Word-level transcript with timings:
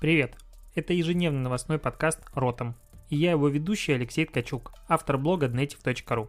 Привет! 0.00 0.36
Это 0.74 0.92
ежедневный 0.92 1.40
новостной 1.40 1.78
подкаст 1.78 2.20
«Ротом». 2.34 2.74
И 3.08 3.16
я 3.16 3.30
его 3.30 3.48
ведущий 3.48 3.92
Алексей 3.92 4.26
Ткачук, 4.26 4.72
автор 4.88 5.16
блога 5.16 5.46
dnetiv.ru. 5.46 6.28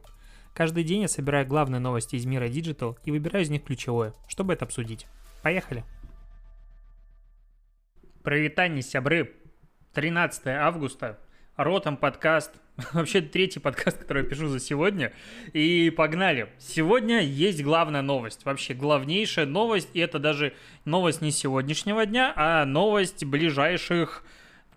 Каждый 0.53 0.83
день 0.83 1.01
я 1.01 1.07
собираю 1.07 1.45
главные 1.45 1.79
новости 1.79 2.15
из 2.15 2.25
мира 2.25 2.45
Digital 2.45 2.97
и 3.03 3.11
выбираю 3.11 3.43
из 3.43 3.49
них 3.49 3.63
ключевое, 3.63 4.13
чтобы 4.27 4.53
это 4.53 4.65
обсудить. 4.65 5.07
Поехали! 5.41 5.83
Привитание, 8.23 8.81
сябры! 8.81 9.33
13 9.93 10.47
августа, 10.47 11.19
Ротом 11.57 11.97
подкаст, 11.97 12.53
вообще 12.93 13.21
третий 13.21 13.59
подкаст, 13.59 13.97
который 13.97 14.23
я 14.23 14.29
пишу 14.29 14.47
за 14.47 14.59
сегодня. 14.59 15.13
И 15.53 15.89
погнали. 15.95 16.49
Сегодня 16.59 17.21
есть 17.21 17.63
главная 17.63 18.01
новость, 18.01 18.43
вообще 18.43 18.73
главнейшая 18.73 19.45
новость, 19.45 19.89
и 19.93 19.99
это 19.99 20.19
даже 20.19 20.53
новость 20.83 21.21
не 21.21 21.31
сегодняшнего 21.31 22.05
дня, 22.05 22.33
а 22.35 22.65
новость 22.65 23.23
ближайших 23.23 24.23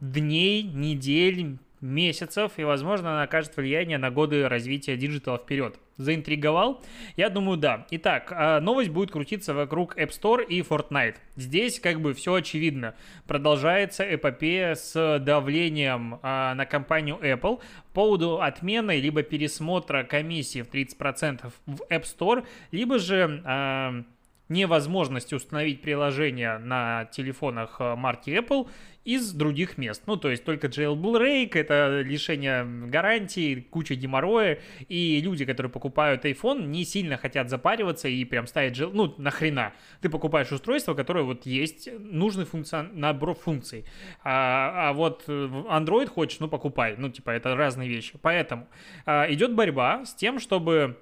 дней, 0.01 0.63
недель, 0.63 1.59
месяцев, 1.81 2.53
и, 2.57 2.65
возможно, 2.65 3.13
она 3.13 3.23
окажет 3.23 3.57
влияние 3.57 3.99
на 3.99 4.11
годы 4.11 4.49
развития 4.49 4.97
диджитала 4.97 5.39
вперед. 5.39 5.79
Заинтриговал? 5.97 6.83
Я 7.17 7.29
думаю, 7.29 7.57
да. 7.57 7.87
Итак, 7.91 8.33
а, 8.35 8.61
новость 8.61 8.91
будет 8.91 9.11
крутиться 9.11 9.53
вокруг 9.53 9.99
App 9.99 10.11
Store 10.11 10.45
и 10.47 10.61
Fortnite. 10.61 11.17
Здесь 11.37 11.81
как 11.81 12.01
бы 12.01 12.15
все 12.15 12.35
очевидно. 12.35 12.95
Продолжается 13.27 14.05
эпопея 14.15 14.75
с 14.77 15.19
давлением 15.19 16.21
а, 16.23 16.55
на 16.55 16.67
компанию 16.67 17.17
Apple 17.17 17.61
по 17.93 18.05
поводу 18.05 18.41
отмены 18.41 19.01
либо 19.01 19.23
пересмотра 19.23 20.05
комиссии 20.05 20.63
в 20.63 20.71
30% 20.71 21.53
в 21.67 21.83
App 21.91 22.05
Store, 22.05 22.47
либо 22.71 22.99
же... 22.99 24.05
Невозможности 24.49 25.35
установить 25.35 25.83
приложение 25.83 26.59
на 26.59 27.07
телефонах 27.07 27.81
марки 27.81 28.31
Apple 28.31 28.69
из 29.09 29.33
других 29.33 29.79
мест. 29.79 30.03
Ну, 30.07 30.17
то 30.17 30.29
есть 30.29 30.45
только 30.45 30.67
jailbreak, 30.67 31.53
это 31.55 32.03
лишение 32.03 32.65
гарантии, 32.89 33.67
куча 33.71 33.95
геморроя, 33.95 34.61
и 34.87 35.21
люди, 35.23 35.47
которые 35.47 35.73
покупают 35.73 36.27
iPhone, 36.27 36.67
не 36.67 36.85
сильно 36.85 37.17
хотят 37.17 37.49
запариваться 37.49 38.07
и 38.09 38.23
прям 38.27 38.47
ставить 38.47 38.79
jail... 38.79 38.91
Ну, 38.93 39.15
нахрена? 39.17 39.73
Ты 40.03 40.11
покупаешь 40.11 40.53
устройство, 40.53 40.93
которое 40.93 41.25
вот 41.25 41.47
есть 41.47 41.89
нужный 41.99 42.45
функцион... 42.45 43.01
набор 43.01 43.35
функций. 43.35 43.87
А, 44.23 44.91
а 44.91 44.93
вот 44.93 45.25
Android 45.27 46.09
хочешь, 46.09 46.39
ну, 46.41 46.49
покупай. 46.49 46.95
Ну, 46.99 47.09
типа, 47.09 47.31
это 47.31 47.57
разные 47.57 47.89
вещи. 47.89 48.19
Поэтому 48.21 48.69
а, 49.07 49.27
идет 49.33 49.55
борьба 49.55 50.05
с 50.05 50.15
тем, 50.15 50.39
чтобы 50.39 50.99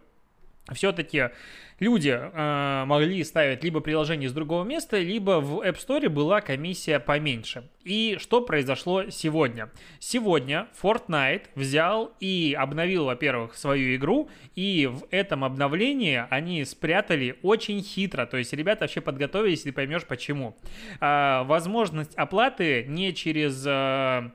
все-таки 0.73 1.31
люди 1.79 2.11
э, 2.11 2.85
могли 2.87 3.23
ставить 3.23 3.63
либо 3.63 3.81
приложение 3.81 4.29
с 4.29 4.33
другого 4.33 4.65
места, 4.65 4.99
либо 4.99 5.41
в 5.41 5.61
App 5.61 5.77
Store 5.77 6.09
была 6.09 6.41
комиссия 6.41 6.99
поменьше. 6.99 7.69
И 7.85 8.17
что 8.19 8.41
произошло 8.41 9.11
сегодня? 9.11 9.71
Сегодня 10.01 10.69
Fortnite 10.83 11.45
взял 11.55 12.13
и 12.19 12.57
обновил, 12.59 13.05
во-первых, 13.05 13.55
свою 13.55 13.95
игру, 13.97 14.29
и 14.55 14.89
в 14.91 15.07
этом 15.11 15.45
обновлении 15.45 16.25
они 16.31 16.65
спрятали 16.65 17.39
очень 17.43 17.81
хитро, 17.83 18.27
то 18.27 18.37
есть 18.37 18.53
ребята 18.53 18.85
вообще 18.85 19.01
подготовились, 19.01 19.63
ты 19.63 19.73
поймешь 19.73 20.05
почему. 20.05 20.57
Э, 21.01 21.43
возможность 21.45 22.15
оплаты 22.17 22.85
не 22.89 23.15
через... 23.15 23.65
Э, 23.67 24.31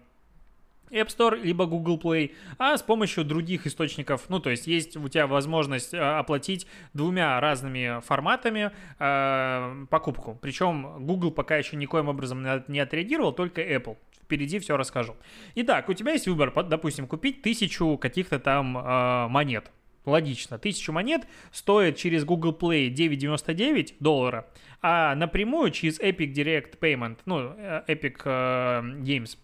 App 0.92 1.08
Store, 1.08 1.40
либо 1.40 1.66
Google 1.66 1.98
Play, 1.98 2.34
а 2.58 2.78
с 2.78 2.84
помощью 2.84 3.24
других 3.24 3.68
источников. 3.68 4.30
Ну, 4.30 4.40
то 4.40 4.50
есть 4.50 4.68
есть 4.68 4.98
у 4.98 5.08
тебя 5.08 5.28
возможность 5.28 5.94
э, 5.94 5.98
оплатить 5.98 6.68
двумя 6.94 7.40
разными 7.40 8.02
форматами 8.02 8.72
э, 9.00 9.86
покупку. 9.90 10.38
Причем 10.42 11.06
Google 11.06 11.32
пока 11.32 11.58
еще 11.58 11.78
никоим 11.78 12.10
образом 12.10 12.46
не 12.68 12.80
отреагировал, 12.80 13.34
только 13.34 13.62
Apple. 13.62 13.98
Впереди 14.24 14.60
все 14.60 14.78
расскажу. 14.78 15.16
Итак, 15.56 15.90
у 15.90 15.94
тебя 15.94 16.14
есть 16.14 16.28
выбор, 16.28 16.54
допустим, 16.64 17.08
купить 17.08 17.42
тысячу 17.42 17.98
каких-то 17.98 18.40
там 18.40 18.78
э, 18.78 19.28
монет. 19.28 19.72
Логично. 20.06 20.58
Тысячу 20.58 20.92
монет 20.92 21.28
стоит 21.52 21.96
через 21.96 22.26
Google 22.26 22.58
Play 22.60 22.90
9,99 22.90 23.96
доллара, 24.00 24.48
а 24.82 25.14
напрямую 25.16 25.70
через 25.72 26.00
Epic 26.00 26.34
Direct 26.34 26.80
Payment, 26.80 27.20
ну, 27.26 27.54
э, 27.56 27.84
Epic 27.88 28.22
э, 28.26 28.82
Games 29.04 29.38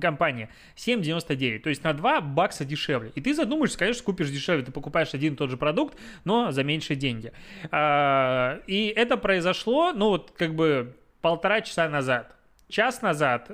компания 0.00 0.48
7,99, 0.76 1.60
то 1.60 1.68
есть 1.68 1.84
на 1.84 1.92
2 1.92 2.20
бакса 2.20 2.64
дешевле. 2.64 3.12
И 3.14 3.20
ты 3.20 3.34
задумаешься, 3.34 3.78
конечно, 3.78 4.04
купишь 4.04 4.30
дешевле, 4.30 4.64
ты 4.64 4.72
покупаешь 4.72 5.14
один 5.14 5.34
и 5.34 5.36
тот 5.36 5.50
же 5.50 5.56
продукт, 5.56 5.98
но 6.24 6.52
за 6.52 6.64
меньшие 6.64 6.96
деньги. 6.96 7.32
А, 7.70 8.60
и 8.66 8.86
это 8.88 9.16
произошло, 9.16 9.92
ну 9.92 10.08
вот 10.08 10.32
как 10.36 10.54
бы 10.54 10.96
полтора 11.20 11.60
часа 11.60 11.88
назад. 11.88 12.34
Час 12.68 13.02
назад 13.02 13.50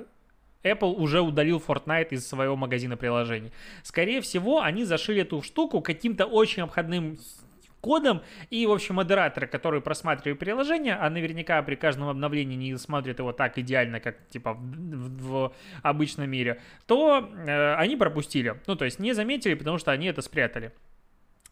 Apple 0.63 0.93
уже 0.93 1.21
удалил 1.21 1.63
Fortnite 1.65 2.09
из 2.11 2.27
своего 2.27 2.55
магазина 2.55 2.97
приложений. 2.97 3.51
Скорее 3.83 4.21
всего, 4.21 4.61
они 4.61 4.83
зашили 4.83 5.21
эту 5.21 5.41
штуку 5.41 5.81
каким-то 5.81 6.25
очень 6.25 6.63
обходным 6.63 7.17
кодом. 7.81 8.21
И, 8.49 8.65
в 8.65 8.71
общем, 8.71 8.95
модераторы, 8.95 9.47
которые 9.47 9.81
просматривают 9.81 10.39
приложение, 10.39 10.95
а 10.95 11.09
наверняка 11.09 11.61
при 11.63 11.75
каждом 11.75 12.09
обновлении 12.09 12.55
не 12.55 12.77
смотрят 12.77 13.19
его 13.19 13.31
так 13.31 13.57
идеально, 13.57 13.99
как 13.99 14.27
типа 14.29 14.53
в, 14.53 15.47
в, 15.47 15.53
обычном 15.83 16.29
мире, 16.29 16.61
то 16.87 17.29
э, 17.47 17.73
они 17.75 17.95
пропустили. 17.95 18.59
Ну, 18.67 18.75
то 18.75 18.85
есть 18.85 18.99
не 18.99 19.13
заметили, 19.13 19.53
потому 19.53 19.77
что 19.77 19.91
они 19.91 20.07
это 20.07 20.21
спрятали. 20.21 20.71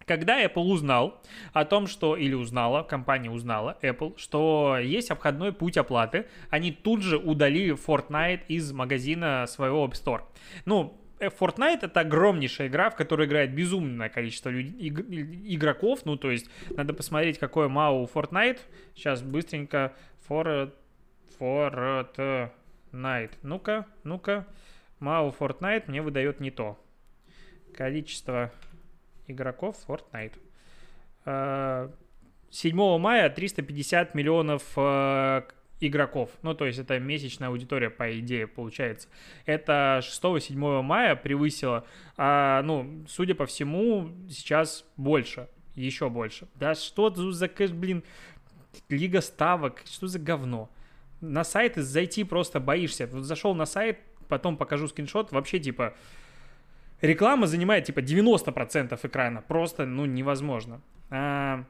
Когда 0.08 0.42
Apple 0.42 0.64
узнал 0.64 1.22
о 1.52 1.66
том, 1.66 1.86
что, 1.86 2.16
или 2.16 2.34
узнала, 2.34 2.84
компания 2.84 3.30
узнала, 3.30 3.78
Apple, 3.82 4.18
что 4.18 4.78
есть 4.82 5.12
обходной 5.12 5.52
путь 5.52 5.76
оплаты, 5.76 6.28
они 6.50 6.72
тут 6.72 7.02
же 7.02 7.18
удалили 7.18 7.76
Fortnite 7.76 8.42
из 8.48 8.72
магазина 8.72 9.46
своего 9.48 9.86
App 9.86 9.92
Store. 9.92 10.22
Ну, 10.64 10.98
Fortnite 11.20 11.80
это 11.84 12.02
огромнейшая 12.02 12.68
игра, 12.68 12.90
в 12.90 12.96
которой 12.96 13.28
играет 13.28 13.54
безумное 13.54 14.10
количество 14.10 14.50
игроков. 14.50 16.02
Ну, 16.06 16.18
то 16.18 16.32
есть, 16.32 16.50
надо 16.70 16.94
посмотреть, 16.94 17.40
какое 17.40 17.68
МАУ 17.68 18.04
у 18.04 18.06
Fortnite. 18.06 18.60
Сейчас 18.96 19.22
быстренько. 19.22 19.94
For... 20.28 20.72
Fortnite. 21.40 22.52
Ну-ка, 23.44 23.86
ну-ка. 24.04 24.48
МАУ 25.00 25.36
Fortnite 25.38 25.84
мне 25.88 26.02
выдает 26.02 26.40
не 26.40 26.52
то. 26.52 26.80
Количество 27.74 28.52
игроков 29.28 29.78
Fortnite. 29.88 30.34
7 32.50 32.80
э, 32.80 32.98
мая 32.98 33.30
350 33.30 34.16
миллионов 34.16 34.64
э, 34.76 35.42
игроков. 35.80 36.32
Ну, 36.42 36.54
то 36.54 36.66
есть 36.66 36.80
это 36.80 37.00
месячная 37.00 37.50
аудитория, 37.50 37.90
по 37.90 38.20
идее, 38.20 38.48
получается. 38.48 39.08
Это 39.46 40.02
6-7 40.02 40.82
мая 40.82 41.16
превысило, 41.16 41.86
а, 42.16 42.62
ну, 42.64 43.06
судя 43.08 43.36
по 43.36 43.46
всему, 43.46 44.10
сейчас 44.30 44.86
больше, 44.98 45.48
еще 45.76 46.10
больше. 46.10 46.48
Да 46.56 46.76
что 46.76 47.10
за, 47.10 47.50
блин, 47.70 48.04
лига 48.90 49.22
ставок, 49.22 49.82
что 49.86 50.08
за 50.08 50.20
говно? 50.20 50.70
На 51.22 51.44
сайт 51.44 51.76
зайти 51.76 52.24
просто 52.24 52.60
боишься. 52.60 53.08
Вот 53.08 53.24
зашел 53.24 53.56
на 53.56 53.66
сайт, 53.66 54.00
потом 54.28 54.58
покажу 54.58 54.88
скриншот, 54.88 55.32
вообще, 55.32 55.60
типа, 55.60 55.96
реклама 57.02 57.48
занимает, 57.48 57.86
типа, 57.86 58.00
90% 58.00 59.00
экрана. 59.04 59.42
Просто, 59.42 59.86
ну, 59.86 60.06
невозможно. 60.06 60.82
А, 61.10 61.64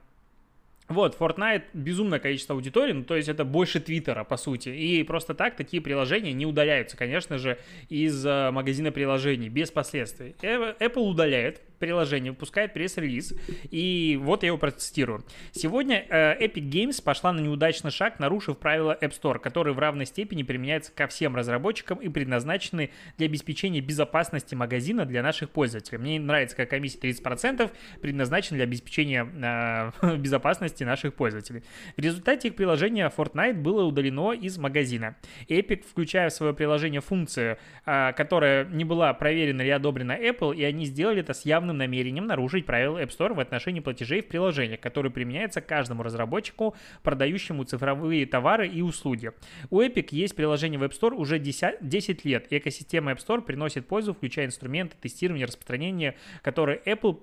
вот, 0.90 1.18
Fortnite 1.20 1.64
безумное 1.74 2.20
количество 2.20 2.56
аудитории, 2.56 2.94
ну, 2.94 3.04
то 3.04 3.16
есть 3.16 3.28
это 3.28 3.44
больше 3.44 3.82
Твиттера, 3.82 4.24
по 4.24 4.38
сути. 4.38 4.70
И 4.70 5.04
просто 5.04 5.34
так 5.34 5.58
такие 5.58 5.82
приложения 5.82 6.32
не 6.32 6.46
удаляются, 6.46 6.96
конечно 6.96 7.38
же, 7.38 7.58
из 7.90 8.26
э, 8.26 8.52
магазина 8.52 8.92
приложений, 8.92 9.50
без 9.50 9.70
последствий. 9.70 10.36
Э, 10.42 10.76
Apple 10.80 11.02
удаляет 11.02 11.62
приложение, 11.80 12.32
выпускает 12.32 12.74
пресс-релиз, 12.74 13.34
и 13.70 14.20
вот 14.22 14.44
я 14.44 14.48
его 14.48 14.58
протестирую. 14.58 15.24
Сегодня 15.52 16.06
э, 16.10 16.46
Epic 16.46 16.70
Games 16.70 17.02
пошла 17.02 17.34
на 17.34 17.40
неудачный 17.40 17.92
шаг, 17.92 18.20
нарушив 18.20 18.58
правила 18.58 18.98
App 19.02 19.14
Store, 19.20 19.40
которые 19.40 19.74
в 19.74 19.80
равной 19.80 20.06
степени 20.06 20.44
применяются 20.44 20.92
ко 20.92 21.08
всем 21.08 21.36
разработчикам 21.36 22.00
и 22.00 22.10
предназначены 22.10 22.92
для 23.18 23.28
обеспечения 23.28 23.82
безопасности 23.82 24.56
магазина 24.56 25.06
для 25.06 25.22
наших 25.22 25.50
пользователей. 25.50 25.98
Мне 25.98 26.20
нравится, 26.20 26.56
как 26.56 26.70
комиссия 26.70 27.00
30% 27.00 27.72
предназначена 28.02 28.58
для 28.58 28.64
обеспечения 28.64 29.94
э, 30.02 30.18
безопасности 30.18 30.84
наших 30.84 31.14
пользователей. 31.14 31.64
В 31.96 32.02
результате 32.02 32.50
их 32.50 32.56
приложение 32.56 33.12
Fortnite 33.16 33.56
было 33.56 33.84
удалено 33.84 34.34
из 34.34 34.58
магазина. 34.58 35.16
Epic, 35.48 35.84
включая 35.90 36.30
в 36.30 36.34
свое 36.34 36.54
приложение 36.54 37.02
функцию, 37.02 37.58
э, 37.86 38.14
которая 38.14 38.66
не 38.66 38.86
была 38.86 39.14
проверена 39.14 39.62
или 39.62 39.70
одобрена 39.70 40.14
Apple, 40.14 40.56
и 40.56 40.64
они 40.64 40.86
сделали 40.86 41.20
это 41.22 41.34
с 41.34 41.46
явным 41.46 41.67
явным 41.68 41.78
намерением 41.78 42.26
нарушить 42.26 42.66
правила 42.66 43.02
App 43.02 43.10
Store 43.10 43.34
в 43.34 43.40
отношении 43.40 43.82
платежей 43.82 44.22
в 44.22 44.28
приложениях, 44.28 44.80
которые 44.80 45.12
применяются 45.12 45.62
каждому 45.62 46.04
разработчику, 46.04 46.76
продающему 47.04 47.64
цифровые 47.66 48.26
товары 48.26 48.68
и 48.68 48.82
услуги. 48.82 49.32
У 49.70 49.82
Epic 49.82 50.08
есть 50.12 50.36
приложение 50.36 50.80
в 50.80 50.84
App 50.84 50.94
Store 51.00 51.14
уже 51.14 51.40
10, 51.40 51.78
10 51.82 52.26
лет, 52.26 52.48
экосистема 52.50 53.12
App 53.12 53.18
Store 53.18 53.42
приносит 53.42 53.88
пользу, 53.88 54.14
включая 54.14 54.46
инструменты 54.46 54.96
тестирования 55.02 55.44
и 55.44 55.48
распространения, 55.48 56.16
которые 56.42 56.82
Apple 56.86 57.20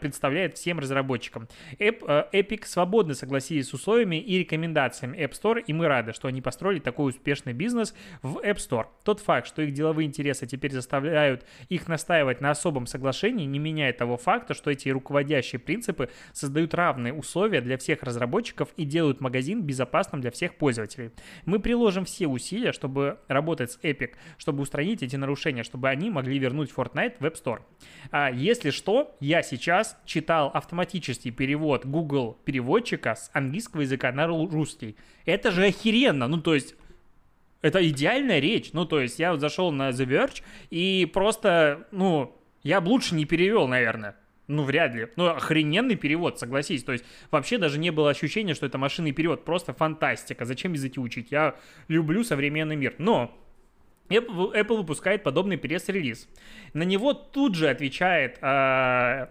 представляет 0.00 0.56
всем 0.56 0.78
разработчикам. 0.78 1.48
Epic 1.78 2.64
свободно 2.64 3.14
согласились 3.14 3.68
с 3.68 3.74
условиями 3.74 4.16
и 4.16 4.38
рекомендациями 4.38 5.16
App 5.18 5.32
Store, 5.32 5.62
и 5.64 5.72
мы 5.72 5.86
рады, 5.86 6.12
что 6.12 6.28
они 6.28 6.40
построили 6.40 6.80
такой 6.80 7.10
успешный 7.10 7.52
бизнес 7.52 7.94
в 8.22 8.38
App 8.38 8.56
Store. 8.56 8.86
Тот 9.04 9.20
факт, 9.20 9.46
что 9.46 9.62
их 9.62 9.72
деловые 9.72 10.06
интересы 10.06 10.46
теперь 10.46 10.72
заставляют 10.72 11.44
их 11.68 11.88
настаивать 11.88 12.40
на 12.40 12.50
особом 12.50 12.86
соглашении, 12.86 13.44
не 13.44 13.58
меняет 13.58 13.98
того 13.98 14.16
факта, 14.16 14.54
что 14.54 14.70
эти 14.70 14.88
руководящие 14.88 15.58
принципы 15.58 16.08
создают 16.32 16.74
равные 16.74 17.12
условия 17.12 17.60
для 17.60 17.76
всех 17.76 18.02
разработчиков 18.02 18.70
и 18.76 18.84
делают 18.84 19.20
магазин 19.20 19.62
безопасным 19.62 20.20
для 20.20 20.30
всех 20.30 20.54
пользователей. 20.56 21.10
Мы 21.44 21.58
приложим 21.58 22.04
все 22.04 22.26
усилия, 22.26 22.72
чтобы 22.72 23.18
работать 23.28 23.72
с 23.72 23.78
Epic, 23.82 24.12
чтобы 24.38 24.62
устранить 24.62 25.02
эти 25.02 25.16
нарушения, 25.16 25.62
чтобы 25.62 25.88
они 25.88 26.10
могли 26.10 26.38
вернуть 26.38 26.72
Fortnite 26.74 27.16
в 27.18 27.24
App 27.24 27.42
Store. 27.42 27.60
А 28.10 28.30
если 28.30 28.70
что, 28.70 29.16
я 29.20 29.42
сейчас 29.50 29.96
читал 30.06 30.50
автоматический 30.54 31.30
перевод 31.30 31.84
Google 31.84 32.38
переводчика 32.44 33.14
с 33.14 33.30
английского 33.32 33.82
языка 33.82 34.12
на 34.12 34.26
русский. 34.26 34.96
Это 35.24 35.50
же 35.50 35.66
охеренно. 35.66 36.28
Ну, 36.28 36.40
то 36.40 36.54
есть 36.54 36.74
это 37.62 37.86
идеальная 37.88 38.38
речь. 38.38 38.72
Ну, 38.72 38.86
то 38.86 39.00
есть 39.00 39.18
я 39.18 39.32
вот 39.32 39.40
зашел 39.40 39.72
на 39.72 39.90
The 39.90 40.06
Verge 40.06 40.42
и 40.70 41.10
просто, 41.12 41.86
ну, 41.90 42.36
я 42.62 42.80
бы 42.80 42.88
лучше 42.88 43.14
не 43.14 43.24
перевел, 43.24 43.68
наверное. 43.68 44.16
Ну, 44.46 44.64
вряд 44.64 44.94
ли. 44.94 45.08
Ну, 45.16 45.26
охрененный 45.26 45.94
перевод, 45.94 46.38
согласись. 46.38 46.82
То 46.82 46.92
есть, 46.92 47.04
вообще 47.30 47.56
даже 47.56 47.78
не 47.78 47.90
было 47.90 48.10
ощущения, 48.10 48.54
что 48.54 48.66
это 48.66 48.78
машинный 48.78 49.12
перевод. 49.12 49.44
Просто 49.44 49.72
фантастика. 49.72 50.44
Зачем 50.44 50.72
языки 50.72 50.98
учить? 50.98 51.30
Я 51.30 51.54
люблю 51.86 52.24
современный 52.24 52.74
мир. 52.74 52.94
Но 52.98 53.32
Apple, 54.08 54.76
выпускает 54.76 55.22
подобный 55.22 55.56
пресс-релиз. 55.56 56.28
На 56.72 56.82
него 56.82 57.14
тут 57.14 57.54
же 57.54 57.68
отвечает 57.68 58.38
э, 58.42 59.28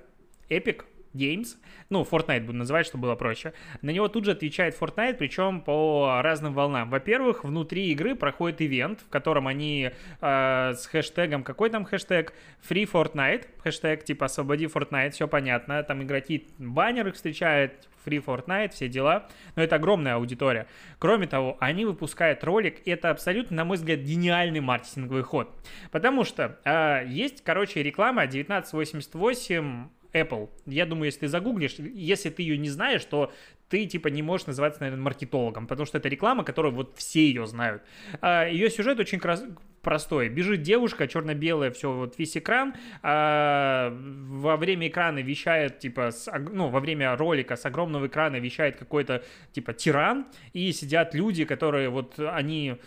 Epic 0.50 0.84
Games, 1.14 1.58
ну, 1.90 2.04
Fortnite 2.04 2.42
буду 2.42 2.58
называть, 2.60 2.86
чтобы 2.86 3.04
было 3.04 3.16
проще. 3.16 3.54
На 3.82 3.90
него 3.90 4.08
тут 4.08 4.26
же 4.26 4.32
отвечает 4.32 4.80
Fortnite, 4.80 5.16
причем 5.16 5.62
по 5.62 6.20
разным 6.22 6.54
волнам. 6.54 6.90
Во-первых, 6.90 7.44
внутри 7.44 7.92
игры 7.92 8.16
проходит 8.16 8.62
ивент, 8.62 9.02
в 9.02 9.10
котором 9.10 9.48
они 9.48 9.92
э, 10.22 10.74
с 10.74 10.86
хэштегом, 10.86 11.44
какой 11.44 11.70
там 11.70 11.86
хэштег? 11.86 12.34
Free 12.68 12.90
Fortnite, 12.90 13.48
хэштег 13.64 14.04
типа 14.04 14.28
освободи 14.28 14.66
Fortnite, 14.66 15.12
все 15.12 15.28
понятно. 15.28 15.82
Там 15.84 16.04
игроки 16.04 16.48
баннеры 16.60 17.12
встречают, 17.12 17.90
Free 18.06 18.24
Fortnite, 18.24 18.70
все 18.70 18.88
дела. 18.88 19.28
Но 19.56 19.64
это 19.64 19.78
огромная 19.78 20.16
аудитория. 20.16 20.68
Кроме 21.00 21.26
того, 21.26 21.58
они 21.60 21.86
выпускают 21.86 22.44
ролик, 22.44 22.86
и 22.86 22.92
это 22.92 23.10
абсолютно, 23.10 23.58
на 23.58 23.66
мой 23.66 23.78
взгляд, 23.78 24.02
гениальный 24.02 24.60
маркетинговый 24.60 25.24
ход. 25.24 25.52
Потому 25.92 26.24
что 26.24 26.60
э, 26.66 27.06
есть, 27.08 27.44
короче, 27.44 27.82
реклама 27.82 28.24
1988 28.24 29.90
Apple. 30.14 30.50
Я 30.66 30.86
думаю, 30.86 31.06
если 31.06 31.22
ты 31.22 31.28
загуглишь, 31.28 31.76
если 31.80 32.30
ты 32.30 32.42
ее 32.42 32.58
не 32.58 32.70
знаешь, 32.70 33.04
то 33.06 33.32
ты, 33.70 33.86
типа, 33.86 34.08
не 34.08 34.24
можешь 34.24 34.48
называться, 34.48 34.82
наверное, 34.82 35.04
маркетологом, 35.04 35.68
потому 35.68 35.86
что 35.86 36.00
это 36.00 36.10
реклама, 36.10 36.44
которую 36.44 36.74
вот 36.74 36.96
все 36.98 37.22
ее 37.22 37.46
знают. 37.46 37.84
А, 38.22 38.48
ее 38.48 38.70
сюжет 38.72 39.00
очень 39.00 39.20
крас... 39.20 39.44
простой. 39.82 40.30
Бежит 40.30 40.64
девушка, 40.64 41.08
черно-белая, 41.08 41.70
все, 41.70 41.92
вот 41.92 42.18
весь 42.18 42.36
экран. 42.36 42.74
А, 43.04 43.92
во 43.92 44.58
время 44.58 44.88
экрана 44.88 45.20
вещает, 45.20 45.80
типа, 45.80 46.10
с, 46.12 46.32
ну, 46.52 46.70
во 46.70 46.80
время 46.80 47.16
ролика 47.16 47.56
с 47.56 47.66
огромного 47.66 48.08
экрана 48.08 48.38
вещает 48.38 48.76
какой-то, 48.78 49.24
типа, 49.52 49.74
тиран, 49.74 50.26
и 50.54 50.72
сидят 50.72 51.14
люди, 51.14 51.46
которые 51.46 51.90
вот, 51.90 52.18
они 52.18 52.78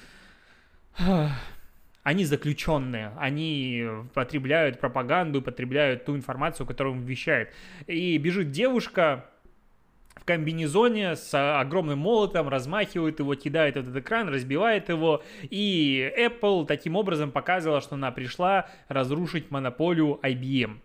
они 2.03 2.25
заключенные, 2.25 3.13
они 3.17 3.87
потребляют 4.15 4.81
пропаганду, 4.81 5.41
потребляют 5.41 6.05
ту 6.05 6.17
информацию, 6.17 6.67
которую 6.67 6.97
им 6.97 7.05
вещает. 7.05 7.53
И 7.87 8.19
бежит 8.19 8.51
девушка 8.51 9.27
в 10.17 10.25
комбинезоне 10.25 11.17
с 11.17 11.61
огромным 11.61 12.01
молотом, 12.01 12.49
размахивает 12.49 13.21
его, 13.21 13.35
кидает 13.35 13.77
этот 13.77 13.97
экран, 13.97 14.29
разбивает 14.29 14.89
его. 14.89 15.23
И 15.43 16.13
Apple 16.19 16.67
таким 16.67 16.97
образом 16.97 17.31
показывала, 17.31 17.81
что 17.81 17.95
она 17.95 18.11
пришла 18.11 18.69
разрушить 18.89 19.51
монополию 19.51 20.19
IBM. 20.23 20.79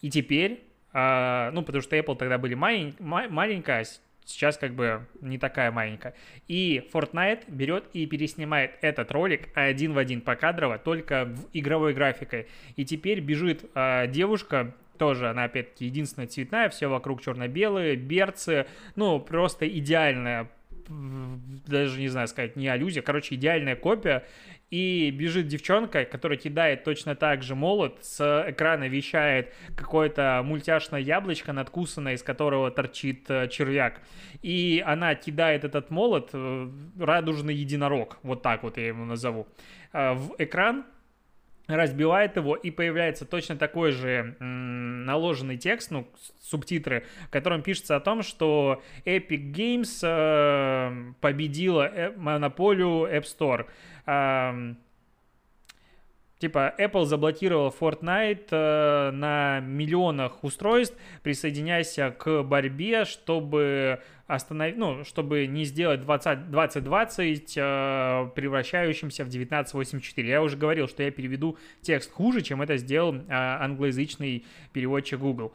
И 0.00 0.10
теперь, 0.10 0.64
э, 0.92 1.50
ну, 1.52 1.62
потому 1.62 1.82
что 1.82 1.96
Apple 1.96 2.16
тогда 2.16 2.38
были 2.38 2.54
малень, 2.54 2.94
маленькая, 3.00 3.84
сейчас 4.28 4.58
как 4.58 4.74
бы 4.74 5.06
не 5.20 5.38
такая 5.38 5.72
маленькая. 5.72 6.14
И 6.46 6.86
Fortnite 6.92 7.44
берет 7.48 7.84
и 7.92 8.06
переснимает 8.06 8.72
этот 8.82 9.10
ролик 9.10 9.48
один 9.54 9.94
в 9.94 9.98
один 9.98 10.20
покадрово, 10.20 10.78
только 10.78 11.24
в 11.24 11.48
игровой 11.52 11.94
графикой. 11.94 12.46
И 12.76 12.84
теперь 12.84 13.20
бежит 13.20 13.64
э, 13.74 14.06
девушка, 14.08 14.74
тоже 14.98 15.30
она 15.30 15.44
опять-таки 15.44 15.86
единственная 15.86 16.28
цветная, 16.28 16.68
все 16.68 16.88
вокруг 16.88 17.22
черно-белые, 17.22 17.96
берцы, 17.96 18.66
ну 18.96 19.18
просто 19.18 19.66
идеальная 19.66 20.50
даже 20.88 22.00
не 22.00 22.08
знаю 22.08 22.28
сказать, 22.28 22.56
не 22.56 22.66
аллюзия, 22.66 23.02
короче, 23.02 23.34
идеальная 23.34 23.76
копия 23.76 24.24
и 24.70 25.10
бежит 25.10 25.48
девчонка, 25.48 26.04
которая 26.04 26.38
кидает 26.38 26.84
точно 26.84 27.14
так 27.14 27.42
же 27.42 27.54
молот, 27.54 27.98
с 28.02 28.44
экрана 28.48 28.88
вещает 28.88 29.54
какое-то 29.76 30.42
мультяшное 30.44 31.00
яблочко 31.00 31.52
надкусанное, 31.52 32.14
из 32.14 32.22
которого 32.22 32.70
торчит 32.70 33.30
э, 33.30 33.48
червяк. 33.48 34.00
И 34.42 34.82
она 34.86 35.14
кидает 35.14 35.64
этот 35.64 35.90
молот, 35.90 36.30
э, 36.32 36.70
радужный 36.98 37.54
единорог, 37.54 38.18
вот 38.22 38.42
так 38.42 38.62
вот 38.62 38.76
я 38.76 38.88
его 38.88 39.04
назову, 39.04 39.46
э, 39.92 40.12
в 40.12 40.34
экран, 40.38 40.84
разбивает 41.68 42.36
его, 42.36 42.56
и 42.56 42.70
появляется 42.70 43.24
точно 43.26 43.56
такой 43.56 43.92
же 43.92 44.36
наложенный 44.40 45.58
текст, 45.58 45.90
ну, 45.90 46.08
субтитры, 46.40 47.04
в 47.26 47.30
котором 47.30 47.62
пишется 47.62 47.96
о 47.96 48.00
том, 48.00 48.22
что 48.22 48.82
Epic 49.04 49.52
Games 49.52 50.00
э, 50.02 51.12
победила 51.20 51.86
э, 51.86 52.10
монополию 52.16 53.06
App 53.06 53.24
Store. 53.24 53.66
Э, 54.06 54.74
Типа 56.38 56.72
Apple 56.78 57.04
заблокировал 57.04 57.74
Fortnite 57.78 58.46
э, 58.50 59.10
на 59.10 59.60
миллионах 59.60 60.44
устройств, 60.44 60.96
присоединяясь 61.22 61.98
к 62.18 62.42
борьбе, 62.44 63.04
чтобы 63.04 64.00
остановить, 64.28 64.76
ну, 64.76 65.04
чтобы 65.04 65.46
не 65.46 65.64
сделать 65.64 66.02
20, 66.02 66.50
2020 66.50 67.54
э, 67.56 68.30
превращающимся 68.36 69.24
в 69.24 69.28
1984. 69.28 70.28
Я 70.28 70.42
уже 70.42 70.56
говорил, 70.56 70.86
что 70.86 71.02
я 71.02 71.10
переведу 71.10 71.58
текст 71.80 72.12
хуже, 72.12 72.42
чем 72.42 72.62
это 72.62 72.76
сделал 72.76 73.14
э, 73.14 73.22
англоязычный 73.28 74.44
переводчик 74.72 75.18
Google 75.18 75.52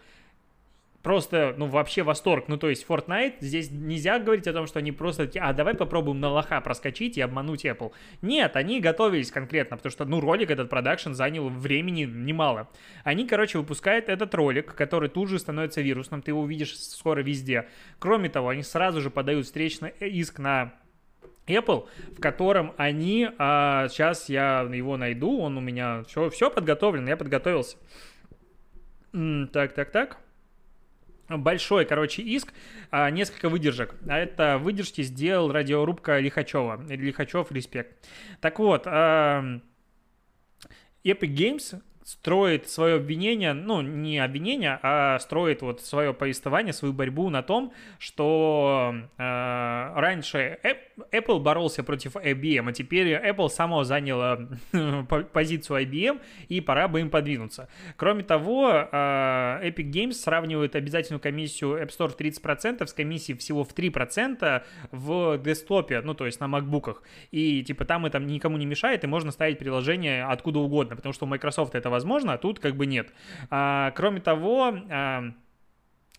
просто, 1.04 1.54
ну, 1.58 1.68
вообще 1.68 2.02
восторг. 2.02 2.46
Ну, 2.48 2.58
то 2.58 2.70
есть 2.70 2.86
Fortnite, 2.88 3.36
здесь 3.42 3.70
нельзя 3.70 4.18
говорить 4.18 4.48
о 4.48 4.54
том, 4.54 4.66
что 4.66 4.80
они 4.80 4.92
просто 4.92 5.30
а 5.40 5.54
давай 5.54 5.76
попробуем 5.76 6.20
на 6.20 6.30
лоха 6.30 6.60
проскочить 6.62 7.18
и 7.18 7.22
обмануть 7.22 7.66
Apple. 7.66 7.92
Нет, 8.22 8.56
они 8.56 8.80
готовились 8.80 9.30
конкретно, 9.30 9.78
потому 9.78 9.92
что, 9.92 10.06
ну, 10.06 10.22
ролик 10.22 10.50
этот 10.50 10.70
продакшн 10.70 11.12
занял 11.12 11.50
времени 11.50 12.06
немало. 12.06 12.70
Они, 13.04 13.28
короче, 13.28 13.58
выпускают 13.58 14.10
этот 14.10 14.34
ролик, 14.34 14.74
который 14.74 15.10
тут 15.10 15.30
же 15.30 15.38
становится 15.38 15.82
вирусным, 15.82 16.22
ты 16.22 16.32
его 16.32 16.42
увидишь 16.42 16.80
скоро 16.80 17.22
везде. 17.22 17.68
Кроме 18.00 18.30
того, 18.30 18.50
они 18.50 18.64
сразу 18.64 19.02
же 19.02 19.10
подают 19.12 19.46
встречный 19.46 19.92
иск 20.00 20.40
на 20.40 20.74
Apple, 21.48 21.88
в 22.18 22.22
котором 22.22 22.74
они, 22.78 23.30
а, 23.38 23.90
сейчас 23.90 24.30
я 24.30 24.62
его 24.72 24.96
найду, 24.96 25.40
он 25.40 25.58
у 25.58 25.62
меня 25.62 26.04
все, 26.08 26.30
все 26.30 26.50
подготовлен, 26.50 27.06
я 27.06 27.18
подготовился. 27.18 27.76
Так, 29.12 29.74
так, 29.74 29.92
так 29.92 30.24
большой, 31.38 31.86
короче, 31.86 32.22
иск, 32.22 32.54
а, 32.92 33.10
несколько 33.10 33.50
выдержек. 33.50 33.96
А 34.08 34.18
это 34.18 34.58
выдержки 34.58 35.02
сделал 35.02 35.52
радиорубка 35.52 36.20
Лихачева. 36.20 36.84
Лихачев, 36.90 37.52
респект. 37.52 38.08
Так 38.42 38.60
вот, 38.60 38.86
Epic 38.88 39.62
Games 41.04 41.82
строит 42.04 42.70
свое 42.70 42.96
обвинение, 42.96 43.54
ну, 43.54 43.82
не 43.82 44.20
обвинение, 44.20 44.80
а 44.82 45.20
строит 45.20 45.62
вот 45.62 45.82
свое 45.82 46.14
повествование, 46.14 46.74
свою 46.74 46.94
борьбу 46.94 47.30
на 47.30 47.44
том, 47.44 47.74
что 47.98 48.94
э, 49.18 49.92
раньше 49.96 50.60
Apple 51.12 51.40
боролся 51.40 51.84
против 51.84 52.16
IBM, 52.16 52.70
а 52.70 52.74
теперь 52.74 53.14
Apple 53.14 53.50
само 53.50 53.84
заняла 53.84 54.40
позицию 55.34 55.84
IBM, 55.84 56.22
и 56.50 56.62
пора 56.62 56.88
бы 56.88 57.00
им 57.00 57.10
подвинуться. 57.10 57.70
Кроме 57.96 58.24
того, 58.24 58.70
э, 58.70 59.70
Epic 59.70 59.92
Games 59.92 60.14
сравнивает 60.14 60.76
обязательную 60.76 61.22
комиссию 61.22 61.82
App 61.82 61.90
Store 61.90 62.10
в 62.10 62.18
30% 62.18 62.86
с 62.86 62.94
комиссией 62.94 63.38
всего 63.38 63.64
в 63.64 63.74
3% 63.74 64.64
в 64.92 65.38
десктопе, 65.38 66.02
ну, 66.02 66.14
то 66.14 66.26
есть 66.26 66.40
на 66.40 66.48
макбуках. 66.48 67.02
И, 67.32 67.64
типа, 67.64 67.86
там 67.86 68.06
это 68.06 68.20
никому 68.20 68.58
не 68.58 68.66
мешает, 68.66 69.04
и 69.04 69.08
можно 69.08 69.32
ставить 69.32 69.58
приложение 69.58 70.26
откуда 70.26 70.60
угодно, 70.60 70.96
потому 70.96 71.14
что 71.14 71.26
у 71.26 71.28
Microsoft 71.30 71.76
это 71.76 71.93
возможно, 71.94 72.34
а 72.34 72.38
тут 72.38 72.60
как 72.60 72.76
бы 72.76 72.86
нет. 72.86 73.14
А, 73.50 73.92
кроме 73.92 74.20
того, 74.20 74.74
а, 74.90 75.24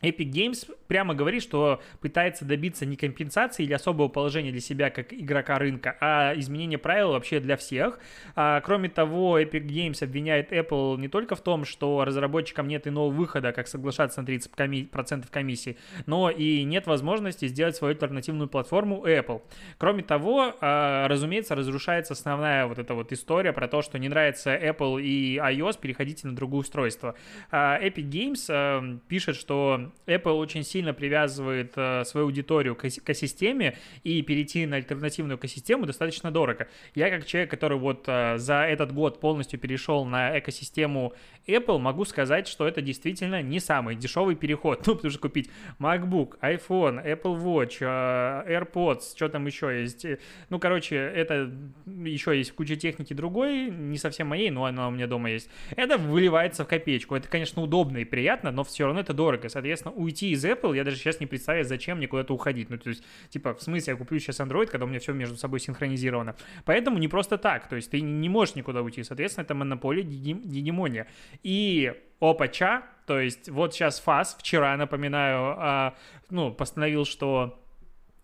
Epic 0.02 0.30
Games 0.30 0.70
прямо 0.86 1.14
говорит, 1.14 1.42
что 1.42 1.80
пытается 2.00 2.44
добиться 2.44 2.84
не 2.84 2.96
компенсации 2.96 3.62
или 3.62 3.72
особого 3.72 4.08
положения 4.08 4.50
для 4.50 4.60
себя 4.60 4.90
как 4.90 5.12
игрока 5.12 5.58
рынка, 5.58 5.96
а 6.00 6.34
изменения 6.36 6.78
правил 6.78 7.12
вообще 7.12 7.40
для 7.40 7.56
всех. 7.56 7.98
А, 8.34 8.60
кроме 8.60 8.88
того, 8.88 9.40
Epic 9.40 9.66
Games 9.66 10.02
обвиняет 10.04 10.52
Apple 10.52 10.98
не 10.98 11.08
только 11.08 11.36
в 11.36 11.40
том, 11.40 11.64
что 11.64 12.04
разработчикам 12.04 12.68
нет 12.68 12.86
иного 12.86 13.10
выхода, 13.10 13.52
как 13.52 13.68
соглашаться 13.68 14.20
на 14.20 14.26
30% 14.26 14.48
коми- 14.54 14.88
комиссии, 15.30 15.76
но 16.06 16.30
и 16.30 16.64
нет 16.64 16.86
возможности 16.86 17.46
сделать 17.48 17.76
свою 17.76 17.94
альтернативную 17.94 18.48
платформу 18.48 19.06
Apple. 19.06 19.42
Кроме 19.78 20.02
того, 20.02 20.54
а, 20.60 21.08
разумеется, 21.08 21.54
разрушается 21.54 22.12
основная 22.12 22.66
вот 22.66 22.78
эта 22.78 22.94
вот 22.94 23.12
история 23.12 23.52
про 23.52 23.68
то, 23.68 23.80
что 23.80 23.98
не 23.98 24.08
нравится 24.08 24.54
Apple 24.54 25.02
и 25.02 25.38
iOS, 25.38 25.78
переходите 25.80 26.26
на 26.26 26.36
другое 26.36 26.60
устройство. 26.60 27.14
А, 27.50 27.78
Epic 27.80 28.10
Games 28.10 28.46
а, 28.50 28.98
пишет, 29.08 29.36
что 29.36 29.92
Apple 30.06 30.32
очень 30.32 30.64
сильно 30.64 30.92
привязывает 30.92 31.72
э, 31.76 32.04
свою 32.04 32.26
аудиторию 32.26 32.74
к 32.74 32.84
экосистеме, 32.84 33.76
и 34.02 34.22
перейти 34.22 34.66
на 34.66 34.76
альтернативную 34.76 35.38
экосистему 35.38 35.86
достаточно 35.86 36.30
дорого. 36.30 36.68
Я 36.94 37.10
как 37.10 37.26
человек, 37.26 37.50
который 37.50 37.78
вот 37.78 38.04
э, 38.06 38.38
за 38.38 38.62
этот 38.64 38.92
год 38.92 39.20
полностью 39.20 39.58
перешел 39.58 40.04
на 40.04 40.38
экосистему 40.38 41.14
Apple, 41.46 41.78
могу 41.78 42.04
сказать, 42.04 42.48
что 42.48 42.66
это 42.66 42.80
действительно 42.80 43.42
не 43.42 43.60
самый 43.60 43.96
дешевый 43.96 44.36
переход. 44.36 44.84
Ну, 44.94 44.96
потому 44.96 45.10
что 45.10 45.20
купить 45.20 45.50
MacBook, 45.80 46.38
iPhone, 46.40 47.04
Apple 47.04 47.42
Watch, 47.42 47.78
э, 47.80 48.54
AirPods, 48.54 49.16
что 49.16 49.28
там 49.28 49.46
еще 49.46 49.80
есть. 49.80 50.06
Ну, 50.50 50.60
короче, 50.60 50.96
это 50.96 51.50
еще 51.86 52.36
есть 52.36 52.52
куча 52.52 52.76
техники 52.76 53.12
другой, 53.12 53.70
не 53.70 53.98
совсем 53.98 54.28
моей, 54.28 54.50
но 54.50 54.66
она 54.66 54.88
у 54.88 54.90
меня 54.90 55.06
дома 55.06 55.30
есть. 55.30 55.50
Это 55.74 55.98
выливается 55.98 56.64
в 56.64 56.68
копеечку. 56.68 57.16
Это, 57.16 57.28
конечно, 57.28 57.62
удобно 57.62 57.98
и 57.98 58.04
приятно, 58.04 58.52
но 58.52 58.62
все 58.62 58.84
равно 58.84 59.00
это 59.00 59.12
дорого. 59.12 59.48
Соответственно, 59.48 59.73
уйти 59.84 60.30
из 60.30 60.44
Apple, 60.44 60.76
я 60.76 60.84
даже 60.84 60.96
сейчас 60.96 61.20
не 61.20 61.26
представляю, 61.26 61.64
зачем 61.64 61.98
мне 61.98 62.06
куда-то 62.06 62.34
уходить. 62.34 62.70
Ну, 62.70 62.78
то 62.78 62.90
есть, 62.90 63.04
типа, 63.28 63.54
в 63.54 63.62
смысле, 63.62 63.92
я 63.92 63.96
куплю 63.96 64.18
сейчас 64.18 64.40
Android, 64.40 64.66
когда 64.66 64.84
у 64.84 64.88
меня 64.88 65.00
все 65.00 65.12
между 65.12 65.36
собой 65.36 65.60
синхронизировано. 65.60 66.36
Поэтому 66.64 66.98
не 66.98 67.08
просто 67.08 67.38
так, 67.38 67.68
то 67.68 67.76
есть 67.76 67.90
ты 67.90 68.00
не 68.00 68.28
можешь 68.28 68.54
никуда 68.54 68.82
уйти. 68.82 69.02
Соответственно, 69.02 69.44
это 69.44 69.54
монополия, 69.54 70.02
гегемония. 70.02 71.06
И 71.42 71.92
опача, 72.20 72.84
то 73.06 73.18
есть 73.20 73.48
вот 73.48 73.74
сейчас 73.74 74.00
ФАС, 74.00 74.36
вчера, 74.38 74.76
напоминаю, 74.76 75.56
а, 75.58 75.94
ну, 76.30 76.52
постановил, 76.52 77.04
что 77.04 77.63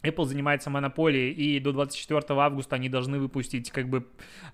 Apple 0.03 0.25
занимается 0.25 0.71
монополией, 0.71 1.33
и 1.33 1.61
до 1.61 1.73
24 1.73 2.23
августа 2.41 2.77
они 2.77 2.89
должны 2.89 3.19
выпустить 3.19 3.71
как 3.71 3.89
бы 3.89 4.07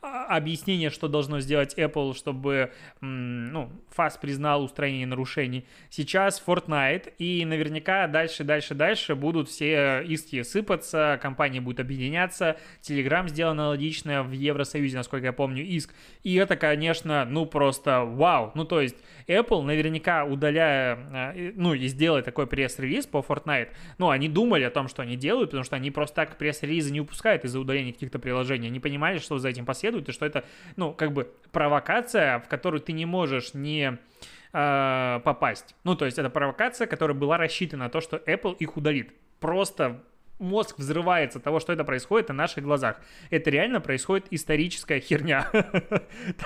а, 0.02 0.36
объяснение, 0.36 0.90
что 0.90 1.08
должно 1.08 1.40
сделать 1.40 1.78
Apple, 1.78 2.14
чтобы 2.14 2.72
ну, 3.00 3.70
ФАС 3.90 4.16
признал 4.16 4.64
устранение 4.64 5.06
нарушений. 5.06 5.66
Сейчас 5.90 6.42
Fortnite, 6.44 7.12
и 7.18 7.44
наверняка 7.44 8.06
дальше, 8.08 8.44
дальше, 8.44 8.74
дальше 8.74 9.14
будут 9.14 9.48
все 9.48 10.02
иски 10.02 10.42
сыпаться, 10.42 11.18
компании 11.22 11.60
будут 11.60 11.80
объединяться, 11.80 12.56
Telegram 12.82 13.28
сделал 13.28 13.52
аналогичное 13.52 14.22
в 14.22 14.32
Евросоюзе, 14.32 14.96
насколько 14.96 15.26
я 15.26 15.32
помню, 15.32 15.64
иск. 15.64 15.94
И 16.22 16.34
это, 16.34 16.56
конечно, 16.56 17.24
ну 17.24 17.46
просто 17.46 18.00
вау. 18.04 18.52
Ну 18.54 18.64
то 18.64 18.80
есть 18.80 18.96
Apple 19.26 19.62
наверняка 19.62 20.24
удаляя, 20.24 20.94
а, 21.12 21.34
ну 21.54 21.74
и 21.74 21.86
сделая 21.86 22.22
такой 22.22 22.46
пресс-релиз 22.46 23.06
по 23.06 23.18
Fortnite, 23.18 23.68
ну 23.98 24.10
они 24.10 24.28
думали 24.28 24.64
о 24.64 24.70
том, 24.70 24.88
что 24.88 25.02
они 25.02 25.16
делают, 25.16 25.35
делают, 25.36 25.50
потому 25.50 25.64
что 25.64 25.76
они 25.76 25.90
просто 25.90 26.16
так 26.16 26.38
пресс-релизы 26.38 26.90
не 26.90 27.00
упускают 27.00 27.44
из-за 27.44 27.60
удаления 27.60 27.92
каких-то 27.92 28.18
приложений. 28.18 28.68
Они 28.68 28.80
понимали, 28.80 29.18
что 29.18 29.38
за 29.38 29.48
этим 29.48 29.66
последует, 29.66 30.08
и 30.08 30.12
что 30.12 30.24
это, 30.24 30.44
ну, 30.76 30.92
как 30.92 31.12
бы 31.12 31.30
провокация, 31.52 32.40
в 32.40 32.48
которую 32.48 32.80
ты 32.80 32.92
не 32.92 33.04
можешь 33.04 33.54
не 33.54 33.98
э, 34.52 35.20
попасть. 35.24 35.74
Ну, 35.84 35.94
то 35.94 36.06
есть 36.06 36.18
это 36.18 36.30
провокация, 36.30 36.86
которая 36.86 37.16
была 37.16 37.36
рассчитана 37.36 37.84
на 37.84 37.90
то, 37.90 38.00
что 38.00 38.16
Apple 38.16 38.56
их 38.58 38.76
удалит. 38.76 39.12
Просто 39.40 40.02
мозг 40.38 40.78
взрывается 40.78 41.38
от 41.38 41.44
того, 41.44 41.60
что 41.60 41.72
это 41.72 41.84
происходит 41.84 42.28
на 42.28 42.34
наших 42.34 42.64
глазах. 42.64 43.00
Это 43.30 43.50
реально 43.50 43.80
происходит 43.80 44.26
историческая 44.30 45.00
херня. 45.00 45.50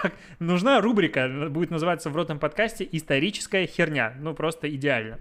Так, 0.02 0.12
нужна 0.38 0.80
рубрика, 0.80 1.48
будет 1.50 1.70
называться 1.70 2.10
в 2.10 2.16
ротном 2.16 2.38
подкасте 2.38 2.88
«Историческая 2.90 3.66
херня». 3.66 4.14
Ну, 4.18 4.34
просто 4.34 4.72
идеально. 4.74 5.18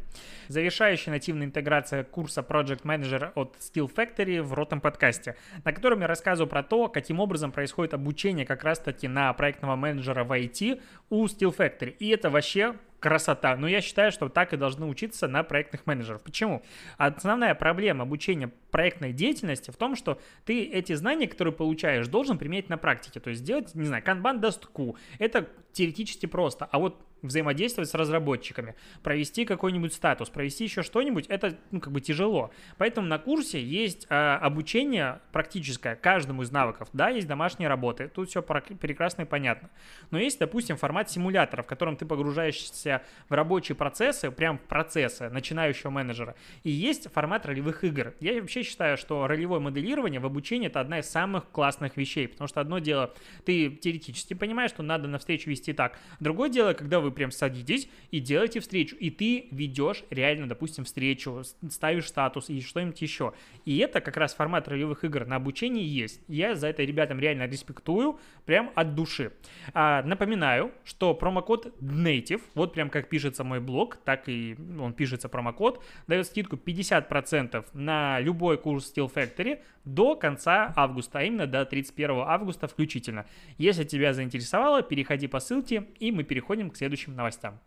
Завершающая 0.47 1.11
нативная 1.11 1.47
интеграция 1.47 2.03
курса 2.03 2.41
Project 2.41 2.83
Manager 2.83 3.31
от 3.35 3.55
Steel 3.59 3.91
Factory 3.93 4.41
в 4.41 4.53
ротном 4.53 4.81
подкасте, 4.81 5.35
на 5.63 5.73
котором 5.73 6.01
я 6.01 6.07
рассказываю 6.07 6.49
про 6.49 6.63
то, 6.63 6.87
каким 6.87 7.19
образом 7.19 7.51
происходит 7.51 7.93
обучение 7.93 8.45
как 8.45 8.63
раз-таки 8.63 9.07
на 9.07 9.31
проектного 9.33 9.75
менеджера 9.75 10.23
в 10.23 10.31
IT 10.31 10.81
у 11.09 11.25
Steel 11.25 11.55
Factory. 11.55 11.95
И 11.99 12.09
это 12.09 12.29
вообще 12.29 12.75
красота. 12.99 13.55
Но 13.55 13.67
я 13.67 13.81
считаю, 13.81 14.11
что 14.11 14.29
так 14.29 14.53
и 14.53 14.57
должны 14.57 14.85
учиться 14.85 15.27
на 15.27 15.43
проектных 15.43 15.85
менеджеров. 15.85 16.21
Почему? 16.21 16.63
Основная 16.97 17.55
проблема 17.55 18.03
обучения 18.03 18.51
проектной 18.71 19.13
деятельности 19.13 19.71
в 19.71 19.77
том, 19.77 19.95
что 19.95 20.19
ты 20.45 20.63
эти 20.63 20.93
знания, 20.93 21.27
которые 21.27 21.53
получаешь, 21.53 22.07
должен 22.07 22.37
применять 22.37 22.69
на 22.69 22.77
практике. 22.77 23.19
То 23.19 23.29
есть 23.29 23.41
сделать, 23.41 23.73
не 23.75 23.85
знаю, 23.85 24.03
канбан-достку. 24.03 24.97
Это 25.17 25.49
теоретически 25.73 26.25
просто. 26.25 26.65
А 26.71 26.79
вот 26.79 27.01
взаимодействовать 27.21 27.89
с 27.89 27.93
разработчиками, 27.93 28.75
провести 29.03 29.45
какой-нибудь 29.45 29.93
статус, 29.93 30.29
провести 30.29 30.63
еще 30.63 30.83
что-нибудь, 30.83 31.25
это 31.27 31.57
ну, 31.71 31.79
как 31.79 31.91
бы 31.91 32.01
тяжело. 32.01 32.51
Поэтому 32.77 33.07
на 33.07 33.19
курсе 33.19 33.61
есть 33.61 34.07
э, 34.09 34.15
обучение 34.15 35.19
практическое 35.31 35.95
каждому 35.95 36.43
из 36.43 36.51
навыков. 36.51 36.89
Да, 36.93 37.09
есть 37.09 37.27
домашние 37.27 37.67
работы, 37.67 38.09
тут 38.13 38.29
все 38.29 38.41
прекрасно 38.41 39.23
и 39.23 39.25
понятно. 39.25 39.69
Но 40.11 40.19
есть, 40.19 40.39
допустим, 40.39 40.77
формат 40.77 41.09
симулятора, 41.09 41.63
в 41.63 41.67
котором 41.67 41.97
ты 41.97 42.05
погружаешься 42.05 43.03
в 43.27 43.33
рабочие 43.33 43.75
процессы, 43.75 44.31
прям 44.31 44.57
в 44.57 44.61
процессы 44.61 45.29
начинающего 45.29 45.89
менеджера. 45.89 46.35
И 46.63 46.69
есть 46.69 47.11
формат 47.11 47.45
ролевых 47.45 47.83
игр. 47.83 48.13
Я 48.19 48.39
вообще 48.39 48.58
считаю, 48.63 48.97
что 48.97 49.27
ролевое 49.27 49.59
моделирование 49.59 50.19
в 50.19 50.25
обучении 50.25 50.67
это 50.67 50.79
одна 50.79 50.99
из 50.99 51.09
самых 51.09 51.49
классных 51.51 51.97
вещей, 51.97 52.27
потому 52.27 52.47
что 52.47 52.61
одно 52.61 52.79
дело, 52.79 53.13
ты 53.45 53.69
теоретически 53.69 54.33
понимаешь, 54.33 54.71
что 54.71 54.83
надо 54.83 55.07
на 55.07 55.17
встречу 55.17 55.49
вести 55.49 55.73
так. 55.73 55.97
Другое 56.19 56.49
дело, 56.49 56.73
когда 56.73 56.99
вы 56.99 57.11
прям 57.11 57.31
садитесь 57.31 57.89
и 58.11 58.19
делаете 58.19 58.59
встречу, 58.59 58.95
и 58.95 59.09
ты 59.09 59.47
ведешь 59.51 60.03
реально, 60.09 60.47
допустим, 60.47 60.85
встречу, 60.85 61.43
ставишь 61.69 62.07
статус 62.07 62.49
и 62.49 62.61
что-нибудь 62.61 63.01
еще. 63.01 63.33
И 63.65 63.77
это 63.77 64.01
как 64.01 64.17
раз 64.17 64.33
формат 64.33 64.67
ролевых 64.67 65.03
игр 65.03 65.25
на 65.25 65.35
обучении 65.37 65.83
есть. 65.83 66.21
Я 66.27 66.55
за 66.55 66.67
это 66.67 66.83
ребятам 66.83 67.19
реально 67.19 67.47
респектую, 67.47 68.19
прям 68.45 68.71
от 68.75 68.95
души. 68.95 69.33
А, 69.73 70.03
напоминаю, 70.03 70.71
что 70.83 71.13
промокод 71.13 71.73
Native, 71.81 72.41
вот 72.55 72.73
прям 72.73 72.89
как 72.89 73.09
пишется 73.09 73.43
мой 73.43 73.59
блог, 73.59 73.97
так 73.97 74.27
и 74.27 74.55
он 74.79 74.93
пишется 74.93 75.29
промокод, 75.29 75.83
дает 76.07 76.25
скидку 76.27 76.55
50% 76.55 77.65
на 77.73 78.19
любой 78.19 78.48
курс 78.57 78.91
Steel 78.91 79.11
Factory 79.13 79.61
до 79.85 80.15
конца 80.15 80.73
августа, 80.75 81.19
а 81.19 81.23
именно 81.23 81.47
до 81.47 81.65
31 81.65 82.23
августа 82.25 82.67
включительно. 82.67 83.25
Если 83.57 83.83
тебя 83.83 84.13
заинтересовало, 84.13 84.81
переходи 84.81 85.27
по 85.27 85.39
ссылке, 85.39 85.87
и 85.99 86.11
мы 86.11 86.23
переходим 86.23 86.69
к 86.69 86.77
следующим 86.77 87.15
новостям. 87.15 87.59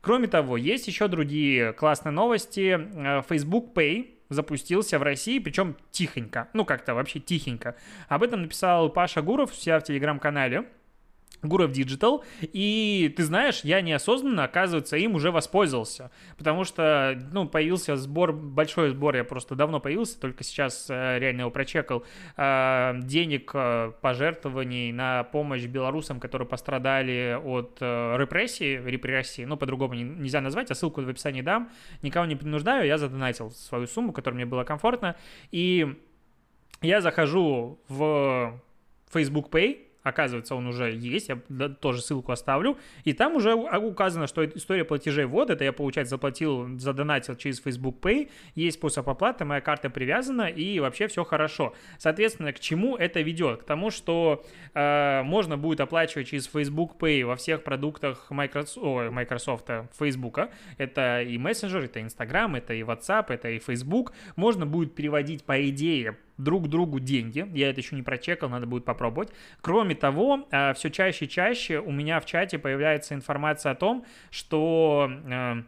Кроме 0.00 0.28
того, 0.28 0.56
есть 0.56 0.86
еще 0.86 1.08
другие 1.08 1.72
классные 1.74 2.12
новости. 2.12 2.78
Э, 2.94 3.22
Facebook 3.28 3.76
Pay 3.76 4.20
запустился 4.30 4.98
в 4.98 5.02
России, 5.02 5.38
причем 5.38 5.76
тихонько, 5.90 6.48
ну 6.54 6.64
как-то 6.64 6.94
вообще 6.94 7.20
тихенько. 7.20 7.76
Об 8.08 8.22
этом 8.22 8.42
написал 8.42 8.88
Паша 8.90 9.20
Гуров 9.20 9.52
у 9.52 9.54
себя 9.54 9.78
в 9.78 9.84
телеграм-канале. 9.84 10.66
Гуров 11.42 11.70
Digital, 11.70 12.22
и 12.40 13.12
ты 13.16 13.22
знаешь, 13.24 13.60
я 13.62 13.80
неосознанно, 13.80 14.44
оказывается, 14.44 14.96
им 14.96 15.14
уже 15.14 15.30
воспользовался, 15.30 16.10
потому 16.36 16.64
что, 16.64 17.18
ну, 17.32 17.48
появился 17.48 17.96
сбор, 17.96 18.32
большой 18.32 18.90
сбор, 18.90 19.16
я 19.16 19.24
просто 19.24 19.54
давно 19.54 19.80
появился, 19.80 20.20
только 20.20 20.44
сейчас 20.44 20.88
э, 20.90 21.18
реально 21.18 21.40
его 21.42 21.50
прочекал, 21.50 22.04
э, 22.36 22.92
денег, 23.02 23.50
э, 23.54 23.92
пожертвований 24.00 24.92
на 24.92 25.24
помощь 25.24 25.64
белорусам, 25.64 26.20
которые 26.20 26.46
пострадали 26.46 27.38
от 27.42 27.78
э, 27.80 28.16
репрессии, 28.18 28.80
репрессии, 28.84 29.44
ну, 29.44 29.56
по-другому 29.56 29.94
не, 29.94 30.02
нельзя 30.02 30.40
назвать, 30.40 30.70
а 30.70 30.74
ссылку 30.74 31.00
в 31.00 31.08
описании 31.08 31.42
дам, 31.42 31.70
никого 32.02 32.26
не 32.26 32.36
принуждаю, 32.36 32.86
я 32.86 32.98
задонатил 32.98 33.50
свою 33.50 33.86
сумму, 33.86 34.12
которая 34.12 34.36
мне 34.36 34.46
была 34.46 34.64
комфортна, 34.64 35.16
и 35.50 35.96
я 36.82 37.00
захожу 37.00 37.78
в 37.88 38.60
Facebook 39.12 39.50
Pay, 39.50 39.89
оказывается, 40.02 40.54
он 40.54 40.66
уже 40.66 40.92
есть, 40.92 41.28
я 41.28 41.36
тоже 41.68 42.02
ссылку 42.02 42.32
оставлю, 42.32 42.78
и 43.04 43.12
там 43.12 43.36
уже 43.36 43.54
указано, 43.54 44.26
что 44.26 44.44
история 44.44 44.84
платежей 44.84 45.24
вот, 45.24 45.50
это 45.50 45.64
я, 45.64 45.72
получается, 45.72 46.10
заплатил, 46.10 46.78
задонатил 46.78 47.36
через 47.36 47.60
Facebook 47.60 47.98
Pay, 48.00 48.30
есть 48.54 48.78
способ 48.78 49.08
оплаты, 49.08 49.44
моя 49.44 49.60
карта 49.60 49.90
привязана, 49.90 50.48
и 50.48 50.80
вообще 50.80 51.08
все 51.08 51.24
хорошо. 51.24 51.74
Соответственно, 51.98 52.52
к 52.52 52.60
чему 52.60 52.96
это 52.96 53.20
ведет? 53.20 53.62
К 53.62 53.64
тому, 53.64 53.90
что 53.90 54.44
э, 54.74 55.22
можно 55.22 55.58
будет 55.58 55.80
оплачивать 55.80 56.28
через 56.28 56.46
Facebook 56.46 56.96
Pay 56.98 57.24
во 57.24 57.36
всех 57.36 57.62
продуктах 57.62 58.30
Microsoft, 58.30 58.78
о, 58.84 59.10
Microsoft 59.10 59.70
Facebook, 59.98 60.40
это 60.78 61.22
и 61.22 61.36
Messenger, 61.36 61.84
это 61.84 62.00
Instagram, 62.00 62.56
это 62.56 62.74
и 62.74 62.82
WhatsApp, 62.82 63.26
это 63.28 63.50
и 63.50 63.58
Facebook, 63.58 64.12
можно 64.36 64.66
будет 64.66 64.94
переводить, 64.94 65.44
по 65.44 65.68
идее, 65.68 66.16
друг 66.42 66.68
другу 66.68 67.00
деньги. 67.00 67.48
Я 67.54 67.70
это 67.70 67.80
еще 67.80 67.96
не 67.96 68.02
прочекал, 68.02 68.48
надо 68.48 68.66
будет 68.66 68.84
попробовать. 68.84 69.30
Кроме 69.60 69.94
того, 69.94 70.46
э, 70.50 70.74
все 70.74 70.90
чаще 70.90 71.26
и 71.26 71.28
чаще 71.28 71.78
у 71.80 71.90
меня 71.92 72.20
в 72.20 72.26
чате 72.26 72.58
появляется 72.58 73.14
информация 73.14 73.72
о 73.72 73.74
том, 73.74 74.04
что 74.30 75.10
э, 75.26 75.62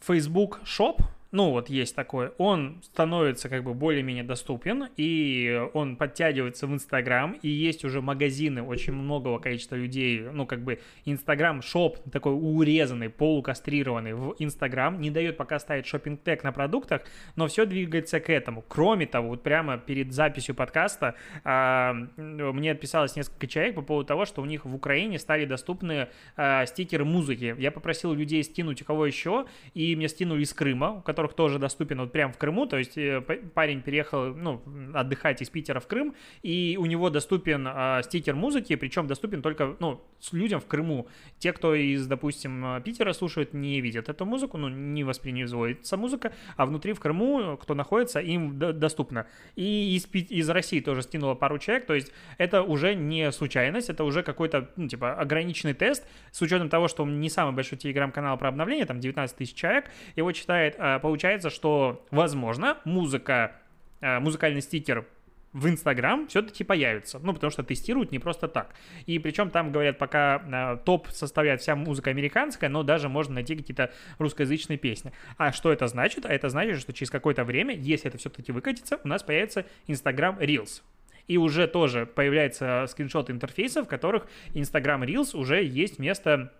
Facebook 0.00 0.60
Shop– 0.64 1.00
ну 1.32 1.50
вот 1.50 1.68
есть 1.70 1.94
такой, 1.94 2.32
он 2.38 2.80
становится 2.82 3.48
как 3.48 3.62
бы 3.62 3.72
более-менее 3.72 4.24
доступен, 4.24 4.88
и 4.96 5.62
он 5.74 5.96
подтягивается 5.96 6.66
в 6.66 6.72
Инстаграм, 6.72 7.32
и 7.42 7.48
есть 7.48 7.84
уже 7.84 8.00
магазины 8.00 8.62
очень 8.62 8.92
многого 8.92 9.38
количества 9.38 9.76
людей, 9.76 10.20
ну 10.20 10.46
как 10.46 10.62
бы 10.62 10.80
Инстаграм 11.04 11.62
шоп 11.62 11.98
такой 12.10 12.32
урезанный, 12.32 13.10
полукастрированный 13.10 14.14
в 14.14 14.34
Инстаграм, 14.38 15.00
не 15.00 15.10
дает 15.10 15.36
пока 15.36 15.58
ставить 15.58 15.86
шопинг 15.86 16.22
тег 16.22 16.42
на 16.42 16.52
продуктах, 16.52 17.02
но 17.36 17.46
все 17.46 17.64
двигается 17.64 18.18
к 18.18 18.28
этому. 18.28 18.64
Кроме 18.66 19.06
того, 19.06 19.28
вот 19.28 19.42
прямо 19.42 19.78
перед 19.78 20.12
записью 20.12 20.54
подкаста 20.54 21.14
а, 21.44 21.94
мне 22.16 22.72
отписалось 22.72 23.14
несколько 23.14 23.46
человек 23.46 23.76
по 23.76 23.82
поводу 23.82 24.06
того, 24.06 24.24
что 24.24 24.42
у 24.42 24.44
них 24.44 24.64
в 24.64 24.74
Украине 24.74 25.18
стали 25.18 25.44
доступны 25.44 26.08
а, 26.36 26.66
стикеры 26.66 27.04
музыки. 27.04 27.54
Я 27.58 27.70
попросил 27.70 28.12
людей 28.12 28.42
скинуть 28.42 28.82
у 28.82 28.84
кого 28.84 29.06
еще, 29.06 29.46
и 29.74 29.94
мне 29.94 30.08
скинули 30.08 30.42
из 30.42 30.52
Крыма, 30.52 30.94
у 30.94 31.02
которого 31.02 31.19
которых 31.20 31.34
тоже 31.34 31.58
доступен 31.58 32.00
вот 32.00 32.12
прямо 32.12 32.32
в 32.32 32.38
Крыму, 32.38 32.66
то 32.66 32.78
есть 32.78 32.96
э, 32.96 33.20
парень 33.20 33.82
переехал, 33.82 34.34
ну, 34.34 34.62
отдыхать 34.94 35.42
из 35.42 35.50
Питера 35.50 35.78
в 35.78 35.86
Крым, 35.86 36.14
и 36.42 36.78
у 36.80 36.86
него 36.86 37.10
доступен 37.10 37.66
э, 37.68 38.00
стикер 38.04 38.34
музыки, 38.34 38.74
причем 38.76 39.06
доступен 39.06 39.42
только, 39.42 39.76
ну, 39.80 40.00
с 40.18 40.32
людям 40.32 40.60
в 40.60 40.66
Крыму. 40.66 41.08
Те, 41.38 41.52
кто 41.52 41.74
из, 41.74 42.06
допустим, 42.06 42.82
Питера 42.84 43.12
слушают, 43.12 43.52
не 43.52 43.80
видят 43.80 44.08
эту 44.08 44.24
музыку, 44.24 44.56
ну, 44.56 44.68
не 44.68 45.04
воспринимается 45.04 45.96
музыка, 45.96 46.32
а 46.56 46.64
внутри 46.64 46.94
в 46.94 47.00
Крыму, 47.00 47.58
кто 47.58 47.74
находится, 47.74 48.20
им 48.20 48.58
доступно. 48.58 49.26
И 49.56 49.96
из, 49.96 50.06
из 50.14 50.48
России 50.48 50.80
тоже 50.80 51.02
скинуло 51.02 51.34
пару 51.34 51.58
человек, 51.58 51.86
то 51.86 51.94
есть 51.94 52.12
это 52.38 52.62
уже 52.62 52.94
не 52.94 53.30
случайность, 53.32 53.90
это 53.90 54.04
уже 54.04 54.22
какой-то, 54.22 54.70
ну, 54.76 54.88
типа, 54.88 55.12
ограниченный 55.14 55.74
тест, 55.74 56.06
с 56.32 56.40
учетом 56.40 56.70
того, 56.70 56.88
что 56.88 57.02
он 57.02 57.20
не 57.20 57.28
самый 57.28 57.54
большой 57.54 57.76
телеграм-канал 57.76 58.38
про 58.38 58.48
обновление, 58.48 58.86
там 58.86 59.00
19 59.00 59.36
тысяч 59.36 59.54
человек, 59.54 59.90
его 60.16 60.32
читает 60.32 60.76
э, 60.78 60.98
получается, 61.10 61.50
что, 61.50 62.06
возможно, 62.12 62.78
музыка, 62.84 63.56
э, 64.00 64.20
музыкальный 64.20 64.62
стикер 64.62 65.08
в 65.52 65.68
Инстаграм 65.68 66.28
все-таки 66.28 66.62
появится. 66.62 67.18
Ну, 67.18 67.34
потому 67.34 67.50
что 67.50 67.64
тестируют 67.64 68.12
не 68.12 68.20
просто 68.20 68.46
так. 68.46 68.72
И 69.06 69.18
причем 69.18 69.50
там, 69.50 69.72
говорят, 69.72 69.98
пока 69.98 70.40
э, 70.40 70.84
топ 70.84 71.08
составляет 71.08 71.62
вся 71.62 71.74
музыка 71.74 72.10
американская, 72.10 72.70
но 72.70 72.84
даже 72.84 73.08
можно 73.08 73.34
найти 73.34 73.56
какие-то 73.56 73.90
русскоязычные 74.18 74.78
песни. 74.78 75.12
А 75.36 75.50
что 75.50 75.72
это 75.72 75.88
значит? 75.88 76.26
А 76.26 76.32
это 76.32 76.48
значит, 76.48 76.78
что 76.78 76.92
через 76.92 77.10
какое-то 77.10 77.42
время, 77.42 77.74
если 77.74 78.06
это 78.08 78.18
все-таки 78.18 78.52
выкатится, 78.52 79.00
у 79.02 79.08
нас 79.08 79.24
появится 79.24 79.66
Instagram 79.88 80.38
Reels. 80.38 80.82
И 81.26 81.38
уже 81.38 81.66
тоже 81.66 82.06
появляется 82.06 82.86
скриншот 82.88 83.30
интерфейсов, 83.30 83.86
в 83.86 83.88
которых 83.88 84.28
Instagram 84.54 85.02
Reels 85.02 85.36
уже 85.36 85.64
есть 85.64 85.98
место 85.98 86.52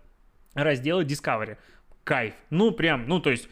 раздела 0.55 1.05
Discovery. 1.05 1.55
Кайф. 2.03 2.33
Ну, 2.49 2.71
прям, 2.71 3.07
ну, 3.07 3.21
то 3.21 3.29
есть 3.29 3.47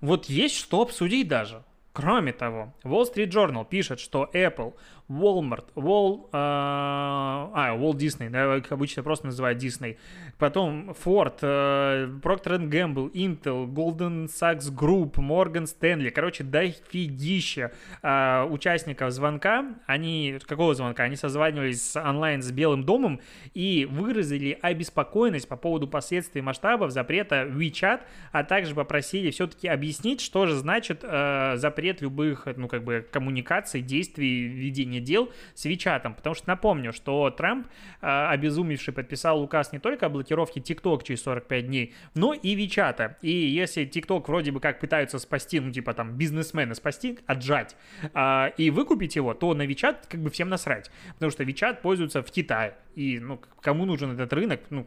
вот 0.00 0.26
есть 0.26 0.56
что 0.56 0.82
обсудить 0.82 1.28
даже. 1.28 1.62
Кроме 1.92 2.32
того, 2.32 2.74
Wall 2.84 3.10
Street 3.10 3.30
Journal 3.30 3.66
пишет, 3.66 4.00
что 4.00 4.28
Apple 4.34 4.74
Walmart, 5.08 5.66
Wall, 5.76 6.26
э, 6.26 6.28
а, 6.32 7.76
Walt 7.78 7.96
Disney, 7.96 8.28
да, 8.28 8.56
их 8.56 8.72
обычно 8.72 9.02
просто 9.02 9.26
называют 9.26 9.62
Disney, 9.62 9.98
потом 10.38 10.90
Ford, 10.90 11.38
э, 11.42 12.08
Procter 12.22 12.68
Gamble, 12.68 13.12
Intel, 13.12 13.66
Golden 13.72 14.26
Sachs 14.26 14.68
Group, 14.74 15.12
Morgan 15.14 15.64
Stanley, 15.64 16.10
короче, 16.10 16.42
дофигища 16.42 17.72
э, 18.02 18.44
участников 18.50 19.12
звонка, 19.12 19.76
они, 19.86 20.38
какого 20.46 20.74
звонка? 20.74 21.04
Они 21.04 21.16
созванивались 21.16 21.94
онлайн 21.96 22.42
с 22.42 22.50
Белым 22.50 22.84
домом 22.84 23.20
и 23.54 23.86
выразили 23.88 24.58
обеспокоенность 24.60 25.48
по 25.48 25.56
поводу 25.56 25.86
последствий 25.86 26.40
масштабов 26.42 26.90
запрета 26.90 27.44
WeChat, 27.44 28.00
а 28.32 28.44
также 28.44 28.74
попросили 28.74 29.30
все-таки 29.30 29.68
объяснить, 29.68 30.20
что 30.20 30.46
же 30.46 30.56
значит 30.56 31.00
э, 31.02 31.54
запрет 31.56 32.00
любых, 32.00 32.48
ну, 32.56 32.66
как 32.66 32.82
бы, 32.82 33.06
коммуникаций, 33.10 33.82
действий, 33.82 34.48
ведения 34.48 34.95
ведения 34.96 35.00
дел 35.00 35.32
с 35.54 35.64
Вичатом. 35.64 36.14
Потому 36.14 36.34
что 36.34 36.48
напомню, 36.48 36.92
что 36.92 37.30
Трамп, 37.30 37.66
а, 38.00 38.30
обезумевший, 38.30 38.92
подписал 38.92 39.42
указ 39.42 39.72
не 39.72 39.78
только 39.78 40.06
о 40.06 40.08
блокировке 40.08 40.60
TikTok 40.60 41.04
через 41.04 41.22
45 41.22 41.66
дней, 41.66 41.94
но 42.14 42.34
и 42.34 42.54
Вичата. 42.54 43.16
И 43.22 43.30
если 43.30 43.86
TikTok 43.86 44.24
вроде 44.26 44.52
бы 44.52 44.60
как 44.60 44.80
пытаются 44.80 45.18
спасти, 45.18 45.60
ну 45.60 45.70
типа 45.70 45.94
там 45.94 46.16
бизнесмена 46.16 46.74
спасти, 46.74 47.18
отжать 47.26 47.76
а, 48.14 48.52
и 48.56 48.70
выкупить 48.70 49.16
его, 49.16 49.34
то 49.34 49.54
на 49.54 49.66
Вичат 49.66 50.06
как 50.06 50.20
бы 50.20 50.30
всем 50.30 50.48
насрать. 50.48 50.90
Потому 51.14 51.30
что 51.30 51.44
Вичат 51.44 51.82
пользуется 51.82 52.22
в 52.22 52.30
Китае. 52.30 52.74
И 52.94 53.18
ну, 53.18 53.40
кому 53.60 53.84
нужен 53.84 54.12
этот 54.12 54.32
рынок, 54.32 54.60
ну, 54.70 54.86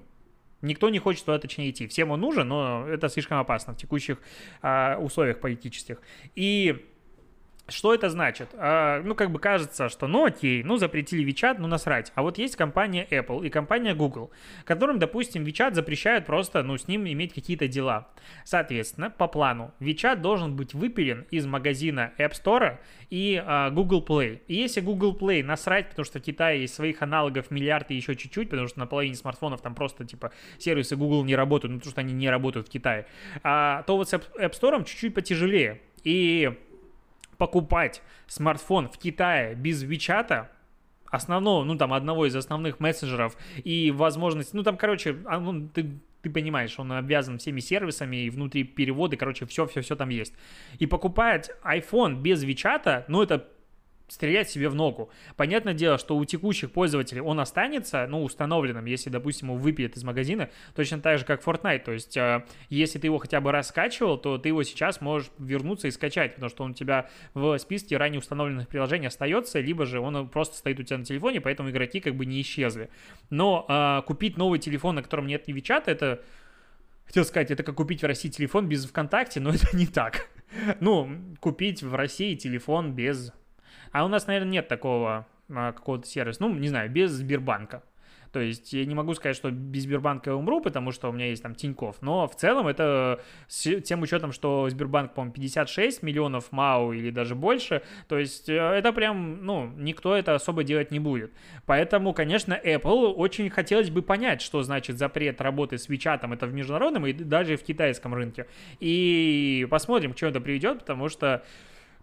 Никто 0.62 0.89
не 0.89 0.99
хочет 0.99 1.23
туда, 1.23 1.39
точнее, 1.39 1.69
идти. 1.69 1.88
Всем 1.88 2.12
он 2.12 2.19
нужен, 2.19 2.45
но 2.49 2.86
это 2.86 3.07
слишком 3.07 3.39
опасно 3.39 3.71
в 3.71 3.77
текущих 3.77 4.17
а, 4.62 4.97
условиях 4.97 5.39
политических. 5.39 6.01
И 6.36 6.86
что 7.69 7.93
это 7.93 8.10
значит? 8.10 8.49
А, 8.53 9.01
ну, 9.03 9.15
как 9.15 9.32
бы 9.32 9.39
кажется, 9.39 9.89
что 9.89 10.08
ну 10.08 10.25
окей, 10.25 10.63
ну 10.63 10.77
запретили 10.77 11.25
WeChat, 11.25 11.58
ну 11.60 11.67
насрать. 11.67 12.12
А 12.15 12.21
вот 12.21 12.38
есть 12.38 12.55
компания 12.55 13.08
Apple 13.10 13.45
и 13.45 13.49
компания 13.49 13.93
Google, 13.93 14.32
которым, 14.65 14.99
допустим, 14.99 15.43
WeChat 15.43 15.73
запрещают 15.73 16.25
просто, 16.25 16.63
ну, 16.63 16.77
с 16.77 16.88
ним 16.88 17.08
иметь 17.08 17.34
какие-то 17.34 17.67
дела. 17.67 18.10
Соответственно, 18.43 19.10
по 19.10 19.27
плану, 19.27 19.73
WeChat 19.79 20.17
должен 20.17 20.55
быть 20.55 20.73
выпилен 20.73 21.25
из 21.32 21.45
магазина 21.45 22.13
App 22.17 22.32
Store 22.32 22.77
и 23.10 23.41
а, 23.45 23.69
Google 23.69 24.05
Play. 24.08 24.41
И 24.47 24.55
если 24.55 24.82
Google 24.82 25.17
Play 25.17 25.43
насрать, 25.43 25.89
потому 25.89 26.05
что 26.05 26.19
в 26.19 26.21
Китае 26.21 26.62
есть 26.62 26.73
своих 26.73 27.01
аналогов 27.01 27.51
миллиард 27.51 27.91
и 27.91 27.95
еще 27.95 28.15
чуть-чуть, 28.15 28.49
потому 28.49 28.67
что 28.67 28.79
на 28.79 28.88
половине 28.88 29.15
смартфонов 29.15 29.62
там 29.62 29.75
просто, 29.75 30.05
типа, 30.05 30.32
сервисы 30.58 30.95
Google 30.95 31.23
не 31.23 31.36
работают, 31.36 31.73
ну, 31.73 31.79
потому 31.79 31.91
что 31.91 32.01
они 32.01 32.13
не 32.13 32.29
работают 32.29 32.67
в 32.67 32.69
Китае, 32.69 33.05
а, 33.43 33.84
то 33.84 33.97
вот 33.97 34.10
с 34.10 34.13
App 34.13 34.51
Store 34.51 34.84
чуть-чуть 34.86 35.13
потяжелее. 35.13 35.82
И 36.03 36.51
покупать 37.39 38.04
смартфон 38.28 38.89
в 38.89 38.99
Китае 38.99 39.56
без 39.56 39.82
Вичата, 39.82 40.52
основного, 41.10 41.63
ну 41.63 41.75
там 41.75 41.93
одного 41.93 42.28
из 42.28 42.36
основных 42.36 42.80
мессенджеров 42.80 43.36
и 43.63 43.89
возможность, 43.89 44.54
ну 44.54 44.62
там, 44.62 44.78
короче, 44.78 45.17
а, 45.25 45.39
ну, 45.39 45.67
ты, 45.69 45.89
ты 46.21 46.30
понимаешь, 46.30 46.78
он 46.78 46.91
обвязан 46.91 47.39
всеми 47.39 47.62
сервисами 47.62 48.17
и 48.17 48.30
внутри 48.30 48.63
переводы, 48.65 49.17
короче, 49.17 49.45
все-все-все 49.47 49.95
там 49.95 50.10
есть. 50.10 50.34
И 50.78 50.86
покупать 50.86 51.49
iPhone 51.63 52.21
без 52.21 52.43
Вичата, 52.43 53.06
ну 53.08 53.23
это 53.23 53.47
стрелять 54.09 54.49
себе 54.49 54.69
в 54.69 54.75
ногу. 54.75 55.09
Понятное 55.37 55.73
дело, 55.73 55.97
что 55.97 56.17
у 56.17 56.25
текущих 56.25 56.71
пользователей 56.71 57.21
он 57.21 57.39
останется, 57.39 58.05
ну, 58.07 58.23
установленным, 58.23 58.85
если, 58.85 59.09
допустим, 59.09 59.49
его 59.49 59.57
выпилят 59.57 59.95
из 59.95 60.03
магазина, 60.03 60.49
точно 60.75 60.99
так 60.99 61.19
же, 61.19 61.25
как 61.25 61.43
Fortnite. 61.43 61.83
То 61.83 61.91
есть, 61.91 62.17
э, 62.17 62.43
если 62.69 62.99
ты 62.99 63.07
его 63.07 63.17
хотя 63.19 63.39
бы 63.41 63.51
раскачивал, 63.51 64.17
то 64.17 64.37
ты 64.37 64.49
его 64.49 64.63
сейчас 64.63 65.01
можешь 65.01 65.29
вернуться 65.37 65.87
и 65.87 65.91
скачать, 65.91 66.35
потому 66.35 66.49
что 66.49 66.63
он 66.63 66.71
у 66.71 66.73
тебя 66.73 67.09
в 67.33 67.57
списке 67.59 67.97
ранее 67.97 68.19
установленных 68.19 68.67
приложений 68.67 69.07
остается, 69.07 69.59
либо 69.59 69.85
же 69.85 69.99
он 69.99 70.27
просто 70.29 70.57
стоит 70.57 70.79
у 70.79 70.83
тебя 70.83 70.97
на 70.97 71.05
телефоне, 71.05 71.41
поэтому 71.41 71.69
игроки 71.69 71.99
как 71.99 72.15
бы 72.15 72.25
не 72.25 72.41
исчезли. 72.41 72.89
Но 73.29 73.65
э, 73.67 74.01
купить 74.05 74.37
новый 74.37 74.59
телефон, 74.59 74.95
на 74.95 75.03
котором 75.03 75.27
нет 75.27 75.47
ни 75.47 75.53
Вичата, 75.53 75.91
это 75.91 76.21
Хотел 77.09 77.25
сказать, 77.25 77.49
это 77.49 77.63
как 77.63 77.73
купить 77.73 78.03
в 78.03 78.05
России 78.05 78.29
телефон 78.29 78.69
без 78.69 78.85
ВКонтакте, 78.85 79.39
но 79.39 79.49
это 79.53 79.75
не 79.75 79.87
так. 79.87 80.29
Ну, 80.79 81.09
купить 81.39 81.81
в 81.81 81.95
России 81.95 82.35
телефон 82.35 82.93
без 82.93 83.33
а 83.91 84.06
у 84.06 84.08
нас, 84.08 84.28
наверное, 84.28 84.52
нет 84.52 84.67
такого 84.67 85.28
а, 85.54 85.71
какого-то 85.71 86.08
сервиса, 86.08 86.41
ну, 86.41 86.54
не 86.54 86.67
знаю, 86.67 86.89
без 86.89 87.12
Сбербанка. 87.12 87.84
То 88.32 88.39
есть 88.39 88.73
я 88.73 88.86
не 88.86 88.93
могу 88.93 89.15
сказать, 89.15 89.36
что 89.36 89.49
без 89.49 89.84
Сбербанка 89.84 90.30
я 90.30 90.36
умру, 90.36 90.62
потому 90.62 90.91
что 90.91 91.10
у 91.10 91.12
меня 91.12 91.28
есть 91.28 91.41
там 91.41 91.56
Тиньков, 91.56 91.97
но 92.02 92.28
в 92.28 92.36
целом 92.36 92.67
это 92.67 93.21
с 93.47 93.82
тем 93.82 94.04
учетом, 94.04 94.32
что 94.32 94.69
Сбербанк, 94.69 95.13
по-моему, 95.13 95.34
56 95.34 96.04
миллионов 96.04 96.52
МАУ 96.52 96.93
или 96.93 97.10
даже 97.10 97.34
больше, 97.34 97.82
то 98.08 98.19
есть 98.19 98.47
э, 98.47 98.54
это 98.54 98.93
прям, 98.93 99.43
ну, 99.43 99.71
никто 99.78 100.15
это 100.15 100.36
особо 100.36 100.63
делать 100.63 100.91
не 100.91 100.99
будет. 100.99 101.32
Поэтому, 101.65 102.13
конечно, 102.13 102.54
Apple 102.54 103.13
очень 103.13 103.49
хотелось 103.49 103.89
бы 103.89 104.04
понять, 104.04 104.41
что 104.41 104.62
значит 104.62 104.99
запрет 104.99 105.41
работы 105.41 105.80
с 105.80 105.89
WeChat, 105.89 106.32
это 106.32 106.45
в 106.45 106.54
международном 106.54 107.08
и 107.08 107.13
даже 107.13 107.58
в 107.58 107.63
китайском 107.63 108.13
рынке. 108.13 108.45
И 108.80 109.67
посмотрим, 109.71 110.13
к 110.13 110.15
чему 110.15 110.30
это 110.30 110.39
приведет, 110.39 110.80
потому 110.80 111.10
что 111.10 111.43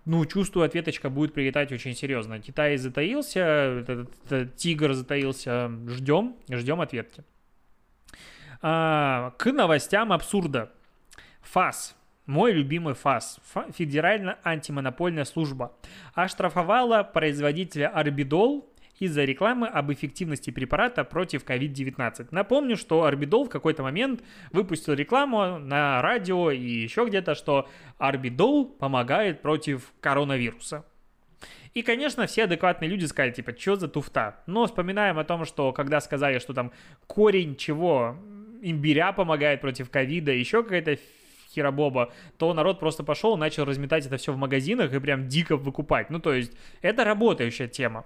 ну, 0.06 0.24
чувствую, 0.24 0.64
ответочка 0.64 1.10
будет 1.10 1.34
прилетать 1.34 1.72
очень 1.72 1.94
серьезно. 1.94 2.40
Китай 2.40 2.76
затаился, 2.76 3.40
этот, 3.40 4.14
этот 4.24 4.56
тигр 4.56 4.94
затаился. 4.94 5.68
Ждем, 5.88 6.36
ждем 6.48 6.80
ответки. 6.80 7.24
А, 8.62 9.32
к 9.36 9.50
новостям 9.52 10.12
абсурда. 10.12 10.72
ФАС, 11.42 11.96
мой 12.24 12.52
любимый 12.52 12.94
ФАС, 12.94 13.40
Федеральная 13.72 14.38
антимонопольная 14.44 15.24
служба, 15.24 15.76
оштрафовала 16.14 17.02
производителя 17.02 17.88
Арбидол 17.88 18.72
из-за 18.98 19.24
рекламы 19.24 19.68
об 19.68 19.92
эффективности 19.92 20.50
препарата 20.50 21.04
против 21.04 21.44
COVID-19. 21.44 22.28
Напомню, 22.30 22.76
что 22.76 23.04
Арбидол 23.04 23.44
в 23.44 23.50
какой-то 23.50 23.82
момент 23.82 24.22
выпустил 24.52 24.94
рекламу 24.94 25.58
на 25.58 26.00
радио 26.02 26.50
и 26.50 26.60
еще 26.60 27.06
где-то, 27.06 27.34
что 27.34 27.68
Арбидол 27.98 28.66
помогает 28.66 29.42
против 29.42 29.92
коронавируса. 30.00 30.84
И, 31.74 31.82
конечно, 31.82 32.26
все 32.26 32.44
адекватные 32.44 32.88
люди 32.88 33.04
сказали, 33.04 33.32
типа, 33.32 33.54
что 33.54 33.76
за 33.76 33.88
туфта? 33.88 34.42
Но 34.46 34.64
вспоминаем 34.64 35.18
о 35.18 35.24
том, 35.24 35.44
что 35.44 35.72
когда 35.72 36.00
сказали, 36.00 36.38
что 36.38 36.54
там 36.54 36.72
корень 37.06 37.54
чего, 37.54 38.16
имбиря 38.62 39.12
помогает 39.12 39.60
против 39.60 39.90
ковида, 39.90 40.32
еще 40.32 40.62
какая-то 40.62 40.96
херобоба, 41.56 42.12
то 42.38 42.54
народ 42.54 42.78
просто 42.78 43.02
пошел, 43.02 43.36
начал 43.36 43.64
разметать 43.64 44.06
это 44.06 44.16
все 44.16 44.32
в 44.32 44.36
магазинах 44.36 44.92
и 44.92 45.00
прям 45.00 45.26
дико 45.26 45.56
выкупать. 45.56 46.10
Ну, 46.10 46.20
то 46.20 46.32
есть, 46.32 46.52
это 46.82 47.02
работающая 47.04 47.66
тема. 47.66 48.04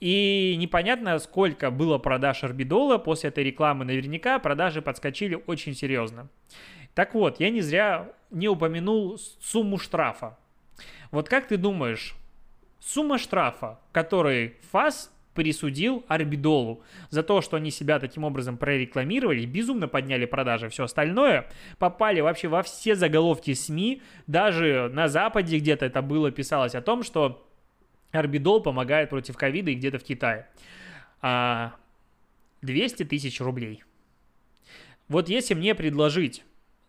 И 0.00 0.56
непонятно, 0.58 1.18
сколько 1.18 1.70
было 1.70 1.98
продаж 1.98 2.44
орбидола 2.44 2.98
после 2.98 3.30
этой 3.30 3.44
рекламы. 3.44 3.84
Наверняка 3.84 4.38
продажи 4.38 4.82
подскочили 4.82 5.42
очень 5.46 5.74
серьезно. 5.74 6.28
Так 6.94 7.14
вот, 7.14 7.40
я 7.40 7.48
не 7.48 7.62
зря 7.62 8.12
не 8.30 8.48
упомянул 8.48 9.18
сумму 9.40 9.78
штрафа. 9.78 10.36
Вот 11.10 11.28
как 11.28 11.48
ты 11.48 11.56
думаешь, 11.56 12.14
Сумма 12.80 13.18
штрафа, 13.18 13.78
который 13.92 14.56
ФАС 14.70 15.12
присудил 15.38 16.04
Арбидолу 16.08 16.82
за 17.10 17.22
то, 17.22 17.42
что 17.42 17.58
они 17.58 17.70
себя 17.70 18.00
таким 18.00 18.24
образом 18.24 18.56
прорекламировали, 18.56 19.46
безумно 19.46 19.86
подняли 19.86 20.24
продажи, 20.24 20.68
все 20.68 20.82
остальное, 20.82 21.48
попали 21.78 22.20
вообще 22.20 22.48
во 22.48 22.64
все 22.64 22.96
заголовки 22.96 23.54
СМИ, 23.54 24.02
даже 24.26 24.90
на 24.92 25.06
Западе 25.06 25.58
где-то 25.58 25.86
это 25.86 26.02
было, 26.02 26.32
писалось 26.32 26.74
о 26.74 26.82
том, 26.82 27.04
что 27.04 27.48
Арбидол 28.10 28.60
помогает 28.60 29.10
против 29.10 29.36
ковида 29.36 29.70
и 29.70 29.74
где-то 29.74 30.00
в 30.00 30.02
Китае. 30.02 30.48
А 31.22 31.76
200 32.62 33.04
тысяч 33.04 33.40
рублей. 33.40 33.84
Вот 35.06 35.28
если 35.28 35.54
мне 35.54 35.76
предложить 35.76 36.42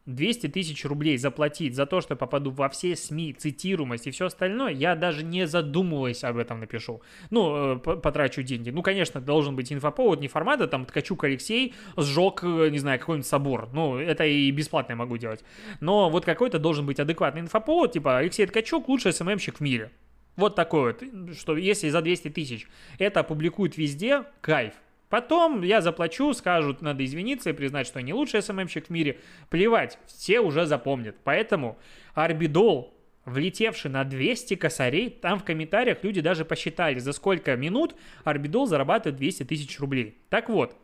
200 0.06 0.48
тысяч 0.48 0.86
рублей 0.86 1.18
заплатить 1.18 1.76
за 1.76 1.86
то, 1.86 2.02
что 2.02 2.16
попаду 2.16 2.52
во 2.52 2.70
все 2.70 2.96
СМИ, 2.96 3.34
цитируемость 3.34 4.08
и 4.08 4.12
все 4.12 4.26
остальное, 4.26 4.72
я 4.72 4.96
даже 4.96 5.24
не 5.24 5.46
задумываясь 5.46 6.24
об 6.24 6.38
этом 6.38 6.60
напишу. 6.60 7.02
Ну, 7.30 7.76
э, 7.76 7.80
потрачу 7.80 8.42
деньги. 8.42 8.70
Ну, 8.70 8.82
конечно, 8.82 9.22
должен 9.22 9.56
быть 9.56 9.72
инфоповод, 9.72 10.20
не 10.20 10.28
формата, 10.28 10.68
там, 10.68 10.86
Ткачук 10.86 11.24
Алексей 11.24 11.74
сжег, 11.98 12.44
э, 12.44 12.70
не 12.70 12.80
знаю, 12.80 13.00
какой-нибудь 13.00 13.28
собор. 13.28 13.70
Ну, 13.74 13.98
это 13.98 14.26
и 14.26 14.50
бесплатно 14.52 14.94
я 14.94 14.96
могу 14.96 15.18
делать. 15.18 15.44
Но 15.80 16.10
вот 16.10 16.26
какой-то 16.26 16.60
должен 16.60 16.86
быть 16.86 17.00
адекватный 17.00 17.42
инфоповод, 17.42 17.92
типа, 17.92 18.18
Алексей 18.18 18.46
Ткачук 18.46 18.88
лучший 18.88 19.14
СММщик 19.14 19.58
в 19.58 19.62
мире. 19.62 19.92
Вот 20.36 20.56
такой 20.56 20.94
вот, 20.94 21.36
что 21.38 21.58
если 21.58 21.90
за 21.90 22.02
200 22.02 22.30
тысяч 22.30 22.68
это 22.98 23.20
опубликуют 23.20 23.78
везде, 23.78 24.24
кайф. 24.40 24.74
Потом 25.10 25.64
я 25.64 25.82
заплачу, 25.82 26.34
скажут, 26.34 26.82
надо 26.82 27.04
извиниться 27.04 27.50
и 27.50 27.54
признать, 27.54 27.88
что 27.88 28.00
я 28.00 28.06
не 28.06 28.14
лучший 28.14 28.42
СММщик 28.42 28.88
в 28.88 28.90
мире. 28.90 29.20
Плевать, 29.50 29.98
все 30.06 30.40
уже 30.40 30.66
запомнят. 30.66 31.16
Поэтому 31.24 31.80
Арбидол, 32.14 32.94
влетевший 33.26 33.90
на 33.90 34.04
200 34.04 34.56
косарей, 34.56 35.10
там 35.10 35.40
в 35.40 35.44
комментариях 35.44 36.04
люди 36.04 36.22
даже 36.22 36.46
посчитали, 36.46 37.00
за 37.00 37.14
сколько 37.14 37.56
минут 37.56 37.96
Арбидол 38.24 38.68
зарабатывает 38.68 39.18
200 39.18 39.44
тысяч 39.44 39.80
рублей. 39.80 40.20
Так 40.30 40.48
вот, 40.48 40.76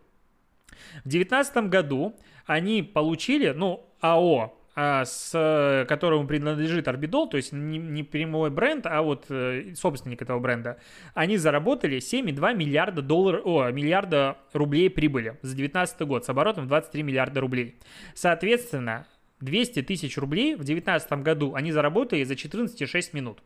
в 1.04 1.10
2019 1.10 1.70
году 1.70 2.16
они 2.46 2.82
получили, 2.82 3.50
ну, 3.50 3.88
АО 4.02 4.58
с 4.76 5.86
которому 5.88 6.28
принадлежит 6.28 6.90
Орбидол, 6.90 7.30
то 7.30 7.38
есть 7.38 7.54
не, 7.54 7.78
не 7.78 8.04
прямой 8.04 8.50
бренд, 8.50 8.86
а 8.86 9.02
вот 9.02 9.26
э, 9.30 9.74
собственник 9.74 10.22
этого 10.22 10.40
бренда, 10.40 10.78
они 11.14 11.38
заработали 11.38 12.00
7,2 12.00 12.54
миллиарда 12.54 13.02
долларов, 13.02 13.42
о, 13.46 13.72
миллиарда 13.72 14.38
рублей 14.52 14.90
прибыли 14.90 15.38
за 15.42 15.56
2019 15.56 16.02
год 16.02 16.26
с 16.26 16.30
оборотом 16.30 16.68
23 16.68 17.04
миллиарда 17.04 17.40
рублей. 17.40 17.80
Соответственно, 18.16 19.08
200 19.40 19.84
тысяч 19.84 20.18
рублей 20.18 20.56
в 20.56 20.66
2019 20.66 21.12
году 21.24 21.56
они 21.56 21.72
заработали 21.72 22.26
за 22.26 22.34
14,6 22.34 23.10
минут. 23.14 23.40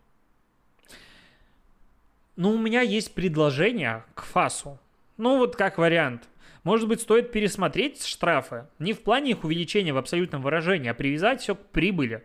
Ну, 2.35 2.53
у 2.53 2.57
меня 2.57 2.81
есть 2.81 3.13
предложение 3.13 4.03
к 4.15 4.23
ФАСу. 4.23 4.79
Ну, 5.17 5.37
вот 5.37 5.55
как 5.55 5.77
вариант– 5.77 6.23
может 6.63 6.87
быть, 6.87 7.01
стоит 7.01 7.31
пересмотреть 7.31 8.05
штрафы? 8.05 8.67
Не 8.79 8.93
в 8.93 9.01
плане 9.01 9.31
их 9.31 9.43
увеличения 9.43 9.93
в 9.93 9.97
абсолютном 9.97 10.41
выражении, 10.41 10.89
а 10.89 10.93
привязать 10.93 11.41
все 11.41 11.55
к 11.55 11.59
прибыли. 11.67 12.23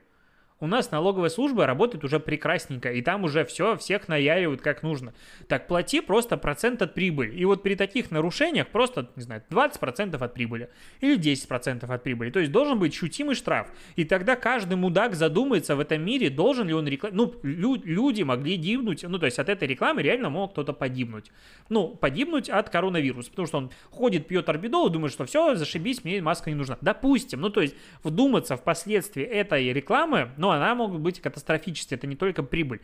У 0.64 0.66
нас 0.66 0.90
налоговая 0.90 1.28
служба 1.28 1.66
работает 1.66 2.04
уже 2.04 2.18
прекрасненько, 2.18 2.90
и 2.90 3.02
там 3.02 3.24
уже 3.24 3.44
все, 3.44 3.76
всех 3.76 4.08
наяривают 4.08 4.62
как 4.62 4.82
нужно. 4.82 5.12
Так 5.46 5.68
плати 5.68 6.00
просто 6.00 6.38
процент 6.38 6.80
от 6.80 6.94
прибыли. 6.94 7.34
И 7.34 7.44
вот 7.44 7.62
при 7.62 7.74
таких 7.74 8.10
нарушениях 8.10 8.68
просто, 8.68 9.10
не 9.14 9.24
знаю, 9.24 9.42
20% 9.50 10.16
от 10.16 10.32
прибыли 10.32 10.70
или 11.02 11.18
10% 11.18 11.84
от 11.84 12.02
прибыли. 12.02 12.30
То 12.30 12.40
есть 12.40 12.50
должен 12.50 12.78
быть 12.78 12.94
ощутимый 12.94 13.34
штраф. 13.34 13.68
И 13.96 14.04
тогда 14.04 14.36
каждый 14.36 14.78
мудак 14.78 15.14
задумается 15.16 15.76
в 15.76 15.80
этом 15.80 16.02
мире, 16.02 16.30
должен 16.30 16.66
ли 16.66 16.72
он 16.72 16.88
рекламировать. 16.88 17.42
Ну, 17.44 17.50
лю- 17.50 17.82
люди 17.84 18.22
могли 18.22 18.56
гибнуть, 18.56 19.04
ну, 19.06 19.18
то 19.18 19.26
есть 19.26 19.38
от 19.38 19.50
этой 19.50 19.68
рекламы 19.68 20.00
реально 20.00 20.30
мог 20.30 20.52
кто-то 20.52 20.72
погибнуть. 20.72 21.30
Ну, 21.68 21.88
погибнуть 21.88 22.48
от 22.48 22.70
коронавируса, 22.70 23.28
потому 23.28 23.46
что 23.46 23.58
он 23.58 23.70
ходит, 23.90 24.28
пьет 24.28 24.48
орбидол 24.48 24.86
и 24.86 24.90
думает, 24.90 25.12
что 25.12 25.26
все, 25.26 25.56
зашибись, 25.56 26.04
мне 26.04 26.22
маска 26.22 26.48
не 26.48 26.56
нужна. 26.56 26.78
Допустим, 26.80 27.42
ну, 27.42 27.50
то 27.50 27.60
есть 27.60 27.74
вдуматься 28.02 28.56
в 28.56 28.64
последствия 28.64 29.24
этой 29.24 29.70
рекламы, 29.70 30.30
но 30.38 30.53
она 30.54 30.74
могут 30.74 31.00
быть 31.00 31.20
катастрофические, 31.20 31.96
это 31.96 32.06
не 32.06 32.16
только 32.16 32.42
прибыль. 32.42 32.80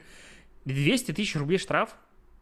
200 0.64 1.12
тысяч 1.12 1.36
рублей 1.36 1.58
штраф? 1.58 1.96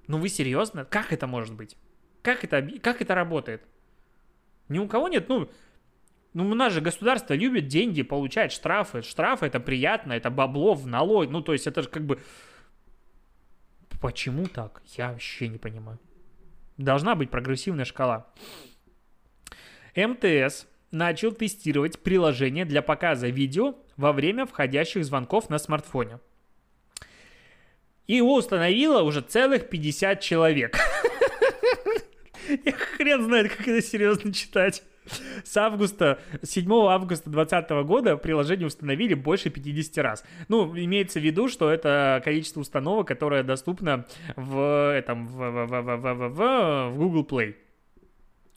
Ну 0.07 0.19
вы 0.19 0.29
серьезно? 0.29 0.85
Как 0.85 1.13
это 1.13 1.27
может 1.27 1.55
быть? 1.55 1.77
Как 2.23 2.45
это, 2.45 2.63
как 2.81 3.01
это 3.01 3.15
работает? 3.15 3.63
Ни 4.69 4.79
у 4.79 4.89
кого 4.89 5.09
нет, 5.09 5.29
ну, 5.29 5.49
ну, 6.35 6.49
у 6.51 6.55
нас 6.55 6.73
же 6.73 6.81
государство 6.81 7.35
любит 7.35 7.69
деньги 7.69 8.03
получать, 8.03 8.53
штрафы. 8.53 9.03
Штрафы 9.03 9.47
это 9.47 9.61
приятно, 9.61 10.13
это 10.13 10.31
бабло 10.31 10.75
в 10.75 10.87
налог. 10.87 11.31
Ну, 11.31 11.41
то 11.41 11.53
есть 11.53 11.67
это 11.67 11.83
же 11.83 11.89
как 11.89 12.05
бы... 12.05 12.21
Почему 14.01 14.47
так? 14.47 14.83
Я 14.97 15.13
вообще 15.13 15.49
не 15.49 15.59
понимаю. 15.59 15.99
Должна 16.77 17.15
быть 17.17 17.31
прогрессивная 17.31 17.85
шкала. 17.85 18.29
МТС 19.97 20.67
начал 20.93 21.33
тестировать 21.33 21.99
приложение 21.99 22.65
для 22.65 22.83
показа 22.83 23.29
видео 23.29 23.75
во 23.99 24.13
время 24.13 24.47
входящих 24.47 25.05
звонков 25.05 25.51
на 25.51 25.59
смартфоне. 25.59 26.21
И 28.07 28.17
его 28.17 28.37
установило 28.37 29.03
уже 29.03 29.21
целых 29.21 29.69
50 29.69 30.21
человек. 30.21 30.79
Я 32.65 32.73
хрен 32.73 33.25
знает, 33.25 33.53
как 33.55 33.69
это 33.69 33.83
серьезно 33.83 34.33
читать. 34.33 34.83
С 35.45 35.57
августа, 35.57 36.21
7 36.43 36.71
августа 36.87 37.29
2020 37.29 37.71
года 37.87 38.17
приложение 38.17 38.67
установили 38.67 39.15
больше 39.15 39.51
50 39.51 39.99
раз. 39.99 40.25
Ну, 40.49 40.75
имеется 40.77 41.19
в 41.21 41.23
виду, 41.23 41.49
что 41.49 41.71
это 41.71 42.23
количество 42.25 42.61
установок, 42.61 43.09
которое 43.09 43.43
доступно 43.43 44.07
в, 44.37 44.95
этом, 44.95 45.27
в, 45.27 45.37
в, 45.37 45.67
в, 45.67 45.83
в, 45.83 46.15
в, 46.15 46.91
в, 46.91 46.97
Google 46.97 47.25
Play. 47.25 47.55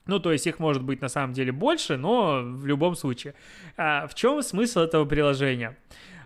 Ну, 0.05 0.19
то 0.19 0.31
есть 0.31 0.47
их 0.47 0.59
может 0.59 0.83
быть 0.83 1.01
на 1.01 1.09
самом 1.09 1.33
деле 1.33 1.51
больше, 1.51 1.97
но 1.97 2.41
в 2.43 2.65
любом 2.65 2.95
случае. 2.95 3.35
А, 3.77 4.07
в 4.07 4.15
чем 4.15 4.41
смысл 4.41 4.81
этого 4.81 5.05
приложения? 5.05 5.77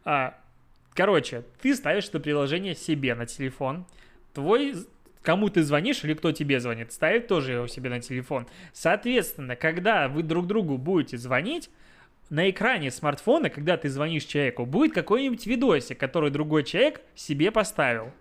А, 0.06 0.38
короче, 0.94 1.44
ты 1.62 1.76
ставишь 1.76 2.08
это 2.08 2.20
приложение 2.20 2.76
себе 2.76 3.16
на 3.16 3.26
телефон, 3.26 3.86
твой 4.34 4.76
кому 5.22 5.50
ты 5.50 5.64
звонишь 5.64 6.04
или 6.04 6.14
кто 6.14 6.32
тебе 6.32 6.60
звонит, 6.60 6.94
ставит 6.94 7.28
тоже 7.28 7.54
его 7.54 7.68
себе 7.68 7.90
на 7.90 8.00
телефон. 8.00 8.48
Соответственно, 8.74 9.56
когда 9.56 10.08
вы 10.08 10.22
друг 10.22 10.46
другу 10.46 10.78
будете 10.78 11.18
звонить, 11.18 11.70
на 12.30 12.50
экране 12.50 12.92
смартфона, 12.92 13.50
когда 13.50 13.78
ты 13.78 13.90
звонишь 13.90 14.24
человеку, 14.24 14.66
будет 14.66 14.94
какой-нибудь 14.94 15.46
видосик, 15.46 16.00
который 16.00 16.32
другой 16.32 16.64
человек 16.64 17.02
себе 17.16 17.52
поставил. 17.52 18.12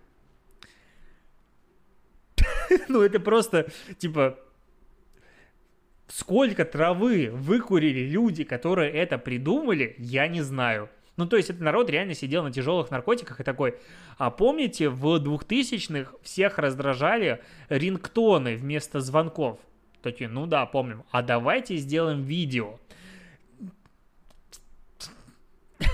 Ну, 2.88 3.02
это 3.02 3.20
просто, 3.20 3.70
типа, 3.98 4.38
Сколько 6.06 6.64
травы 6.64 7.30
выкурили 7.32 8.00
люди, 8.00 8.44
которые 8.44 8.92
это 8.92 9.18
придумали, 9.18 9.94
я 9.98 10.28
не 10.28 10.42
знаю. 10.42 10.90
Ну, 11.16 11.26
то 11.26 11.36
есть, 11.36 11.48
этот 11.48 11.62
народ 11.62 11.88
реально 11.90 12.14
сидел 12.14 12.42
на 12.42 12.52
тяжелых 12.52 12.90
наркотиках 12.90 13.40
и 13.40 13.44
такой, 13.44 13.76
а 14.18 14.30
помните, 14.30 14.88
в 14.88 15.16
2000-х 15.16 16.12
всех 16.22 16.58
раздражали 16.58 17.40
рингтоны 17.68 18.56
вместо 18.56 19.00
звонков? 19.00 19.60
Такие, 20.02 20.28
ну 20.28 20.46
да, 20.46 20.66
помним. 20.66 21.04
А 21.10 21.22
давайте 21.22 21.76
сделаем 21.76 22.22
видео. 22.22 22.78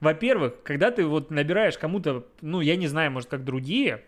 Во-первых, 0.00 0.62
когда 0.62 0.90
ты 0.90 1.04
вот 1.04 1.30
набираешь 1.30 1.78
кому-то, 1.78 2.26
ну, 2.42 2.60
я 2.60 2.76
не 2.76 2.86
знаю, 2.86 3.10
может, 3.10 3.30
как 3.30 3.44
другие, 3.44 4.04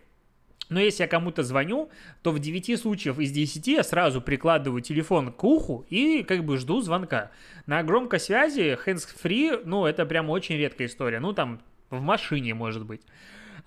но 0.72 0.80
если 0.80 1.04
я 1.04 1.08
кому-то 1.08 1.42
звоню, 1.42 1.90
то 2.22 2.32
в 2.32 2.38
9 2.38 2.80
случаев 2.80 3.18
из 3.18 3.30
10 3.30 3.66
я 3.68 3.82
сразу 3.82 4.20
прикладываю 4.20 4.82
телефон 4.82 5.32
к 5.32 5.44
уху 5.44 5.86
и 5.88 6.22
как 6.22 6.44
бы 6.44 6.56
жду 6.56 6.80
звонка. 6.80 7.30
На 7.66 7.82
громкой 7.82 8.20
связи 8.20 8.78
hands-free, 8.84 9.62
ну, 9.64 9.86
это 9.86 10.06
прям 10.06 10.30
очень 10.30 10.56
редкая 10.56 10.88
история. 10.88 11.20
Ну, 11.20 11.32
там, 11.32 11.60
в 11.90 12.00
машине, 12.00 12.54
может 12.54 12.84
быть. 12.84 13.02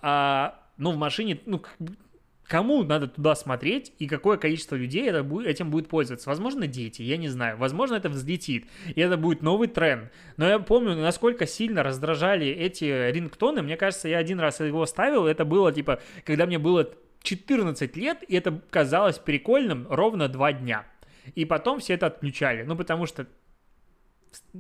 А, 0.02 0.60
ну, 0.78 0.92
в 0.92 0.98
машине, 0.98 1.40
ну, 1.46 1.64
Кому 2.48 2.84
надо 2.84 3.08
туда 3.08 3.34
смотреть 3.36 3.94
и 3.98 4.08
какое 4.08 4.38
количество 4.38 4.76
людей 4.76 5.10
это 5.10 5.24
будет, 5.24 5.48
этим 5.48 5.72
будет 5.72 5.90
пользоваться? 5.90 6.30
Возможно, 6.30 6.68
дети, 6.68 7.02
я 7.02 7.18
не 7.18 7.28
знаю. 7.28 7.58
Возможно, 7.58 7.96
это 7.96 8.10
взлетит, 8.10 8.68
и 8.94 9.02
это 9.02 9.18
будет 9.18 9.42
новый 9.42 9.68
тренд. 9.68 10.12
Но 10.38 10.48
я 10.48 10.60
помню, 10.60 10.96
насколько 10.96 11.48
сильно 11.48 11.82
раздражали 11.82 12.48
эти 12.48 13.12
рингтоны. 13.12 13.64
Мне 13.64 13.78
кажется, 13.78 14.08
я 14.08 14.20
один 14.20 14.40
раз 14.40 14.60
его 14.60 14.86
ставил, 14.86 15.26
это 15.26 15.44
было 15.44 15.72
типа, 15.72 16.00
когда 16.24 16.46
мне 16.46 16.60
было 16.60 16.90
14 17.24 17.98
лет, 17.98 18.24
и 18.28 18.36
это 18.36 18.62
казалось 18.70 19.18
прикольным 19.18 19.88
ровно 19.90 20.28
два 20.28 20.54
дня. 20.54 20.86
И 21.34 21.46
потом 21.46 21.80
все 21.80 21.96
это 21.96 22.06
отключали. 22.08 22.62
Ну, 22.62 22.76
потому 22.76 23.08
что 23.08 23.26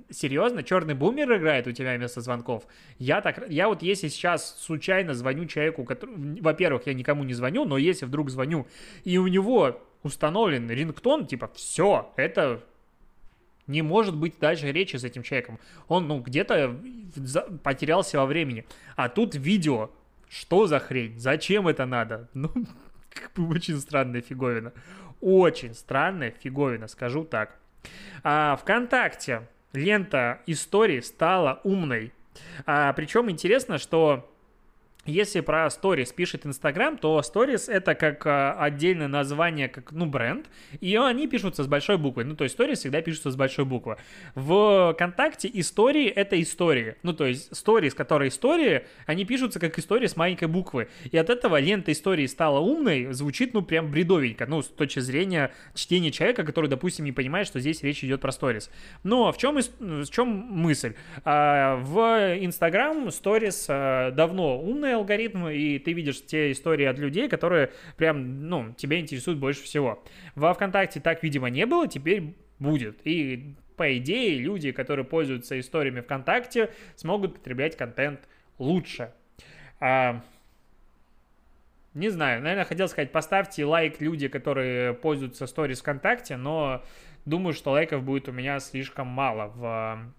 серьезно, 0.09 0.63
черный 0.63 0.93
бумер 0.93 1.35
играет 1.37 1.67
у 1.67 1.71
тебя 1.71 1.95
вместо 1.95 2.21
звонков. 2.21 2.65
Я 2.99 3.21
так, 3.21 3.49
я 3.49 3.67
вот 3.67 3.81
если 3.81 4.07
сейчас 4.07 4.59
случайно 4.59 5.13
звоню 5.13 5.45
человеку, 5.45 5.83
который, 5.83 6.41
во-первых, 6.41 6.87
я 6.87 6.93
никому 6.93 7.23
не 7.23 7.33
звоню, 7.33 7.65
но 7.65 7.77
если 7.77 8.05
вдруг 8.05 8.29
звоню, 8.29 8.67
и 9.03 9.17
у 9.17 9.27
него 9.27 9.81
установлен 10.03 10.69
рингтон, 10.69 11.25
типа, 11.25 11.49
все, 11.55 12.13
это 12.15 12.63
не 13.67 13.81
может 13.81 14.15
быть 14.15 14.39
дальше 14.39 14.71
речи 14.71 14.95
с 14.95 15.03
этим 15.03 15.23
человеком. 15.23 15.59
Он, 15.87 16.07
ну, 16.07 16.19
где-то 16.19 16.79
потерялся 17.63 18.19
во 18.19 18.25
времени. 18.25 18.65
А 18.95 19.09
тут 19.09 19.35
видео. 19.35 19.89
Что 20.29 20.67
за 20.67 20.79
хрень? 20.79 21.17
Зачем 21.19 21.67
это 21.67 21.85
надо? 21.85 22.29
Ну, 22.33 22.51
очень 23.37 23.79
странная 23.79 24.21
фиговина. 24.21 24.73
Очень 25.21 25.73
странная 25.73 26.31
фиговина, 26.31 26.87
скажу 26.87 27.23
так. 27.23 27.57
А, 28.23 28.57
ВКонтакте 28.57 29.47
лента 29.75 30.41
истории 30.47 30.99
стала 31.01 31.61
умной. 31.63 32.13
А, 32.65 32.91
причем 32.93 33.29
интересно, 33.29 33.77
что 33.77 34.29
если 35.05 35.41
про 35.41 35.67
Stories 35.67 36.13
пишет 36.13 36.45
Instagram, 36.45 36.97
то 36.97 37.19
Stories 37.19 37.71
это 37.71 37.95
как 37.95 38.25
а, 38.25 38.57
отдельное 38.59 39.07
название, 39.07 39.69
как, 39.69 39.91
ну, 39.91 40.05
бренд, 40.05 40.47
и 40.81 40.95
они 40.95 41.27
пишутся 41.27 41.63
с 41.63 41.67
большой 41.67 41.97
буквы. 41.97 42.23
Ну, 42.23 42.35
то 42.35 42.43
есть 42.43 42.57
Stories 42.57 42.75
всегда 42.75 43.01
пишутся 43.01 43.31
с 43.31 43.35
большой 43.35 43.65
буквы. 43.65 43.97
В 44.33 44.93
ВКонтакте 44.93 45.49
истории— 45.53 46.07
это 46.15 46.41
истории. 46.41 46.95
Ну, 47.03 47.13
то 47.13 47.25
есть 47.25 47.51
Stories, 47.51 47.91
которые 47.91 48.29
истории, 48.29 48.85
они 49.05 49.25
пишутся 49.25 49.59
как 49.59 49.77
истории 49.77 50.07
с 50.07 50.15
маленькой 50.15 50.47
буквы. 50.47 50.89
И 51.11 51.17
от 51.17 51.29
этого 51.29 51.59
лента 51.59 51.91
истории 51.91 52.25
стала 52.25 52.59
умной, 52.59 53.13
звучит, 53.13 53.53
ну, 53.53 53.61
прям 53.61 53.91
бредовенько, 53.91 54.45
ну, 54.47 54.61
с 54.61 54.67
точки 54.67 54.99
зрения 54.99 55.51
чтения 55.75 56.11
человека, 56.11 56.43
который, 56.43 56.69
допустим, 56.69 57.05
не 57.05 57.11
понимает, 57.11 57.47
что 57.47 57.59
здесь 57.59 57.83
речь 57.83 58.03
идет 58.03 58.21
про 58.21 58.31
Stories. 58.31 58.69
Но 59.03 59.31
в 59.31 59.37
чем, 59.37 59.59
в 59.79 60.09
чем 60.09 60.27
мысль? 60.27 60.95
А, 61.23 61.75
в 61.77 62.37
Instagram 62.37 63.09
Stories 63.09 63.65
а, 63.69 64.11
давно 64.11 64.59
умная 64.59 64.94
алгоритм, 64.95 65.47
и 65.47 65.79
ты 65.79 65.93
видишь 65.93 66.25
те 66.25 66.51
истории 66.51 66.85
от 66.85 66.97
людей, 66.97 67.29
которые 67.29 67.71
прям, 67.97 68.47
ну, 68.49 68.73
тебя 68.73 68.99
интересуют 68.99 69.39
больше 69.39 69.63
всего. 69.63 70.03
Во 70.35 70.53
ВКонтакте 70.53 70.99
так, 70.99 71.23
видимо, 71.23 71.49
не 71.49 71.65
было, 71.65 71.87
теперь 71.87 72.35
будет. 72.59 72.99
И 73.05 73.55
по 73.77 73.97
идее, 73.97 74.39
люди, 74.39 74.71
которые 74.71 75.05
пользуются 75.05 75.59
историями 75.59 76.01
ВКонтакте, 76.01 76.71
смогут 76.95 77.35
потреблять 77.35 77.75
контент 77.75 78.21
лучше. 78.57 79.11
А, 79.79 80.23
не 81.93 82.09
знаю, 82.09 82.41
наверное, 82.41 82.65
хотел 82.65 82.87
сказать, 82.87 83.11
поставьте 83.11 83.65
лайк 83.65 84.01
люди, 84.01 84.27
которые 84.27 84.93
пользуются 84.93 85.47
сторис 85.47 85.81
ВКонтакте, 85.81 86.37
но 86.37 86.83
думаю, 87.25 87.53
что 87.53 87.71
лайков 87.71 88.03
будет 88.03 88.27
у 88.29 88.31
меня 88.31 88.59
слишком 88.59 89.07
мало 89.07 89.47
в 89.47 90.13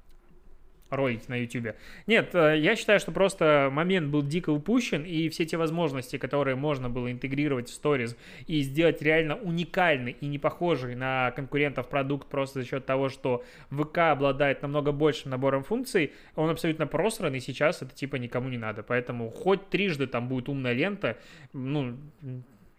ролики 0.90 1.24
на 1.28 1.36
YouTube. 1.40 1.74
Нет, 2.06 2.34
э, 2.34 2.58
я 2.58 2.76
считаю, 2.76 3.00
что 3.00 3.12
просто 3.12 3.68
момент 3.72 4.08
был 4.08 4.22
дико 4.22 4.50
упущен, 4.50 5.04
и 5.04 5.28
все 5.28 5.44
те 5.44 5.56
возможности, 5.56 6.18
которые 6.18 6.56
можно 6.56 6.88
было 6.88 7.10
интегрировать 7.10 7.68
в 7.68 7.82
Stories 7.82 8.16
и 8.46 8.60
сделать 8.62 9.02
реально 9.02 9.36
уникальный 9.36 10.16
и 10.20 10.26
не 10.26 10.38
похожий 10.38 10.94
на 10.94 11.32
конкурентов 11.32 11.88
продукт 11.88 12.28
просто 12.28 12.60
за 12.60 12.66
счет 12.66 12.86
того, 12.86 13.08
что 13.08 13.44
ВК 13.70 13.98
обладает 13.98 14.62
намного 14.62 14.92
большим 14.92 15.30
набором 15.30 15.64
функций, 15.64 16.12
он 16.34 16.50
абсолютно 16.50 16.86
просран, 16.86 17.34
и 17.34 17.40
сейчас 17.40 17.82
это 17.82 17.94
типа 17.94 18.16
никому 18.16 18.48
не 18.48 18.58
надо. 18.58 18.82
Поэтому 18.82 19.30
хоть 19.30 19.68
трижды 19.68 20.06
там 20.06 20.28
будет 20.28 20.48
умная 20.48 20.72
лента, 20.72 21.16
ну, 21.52 21.96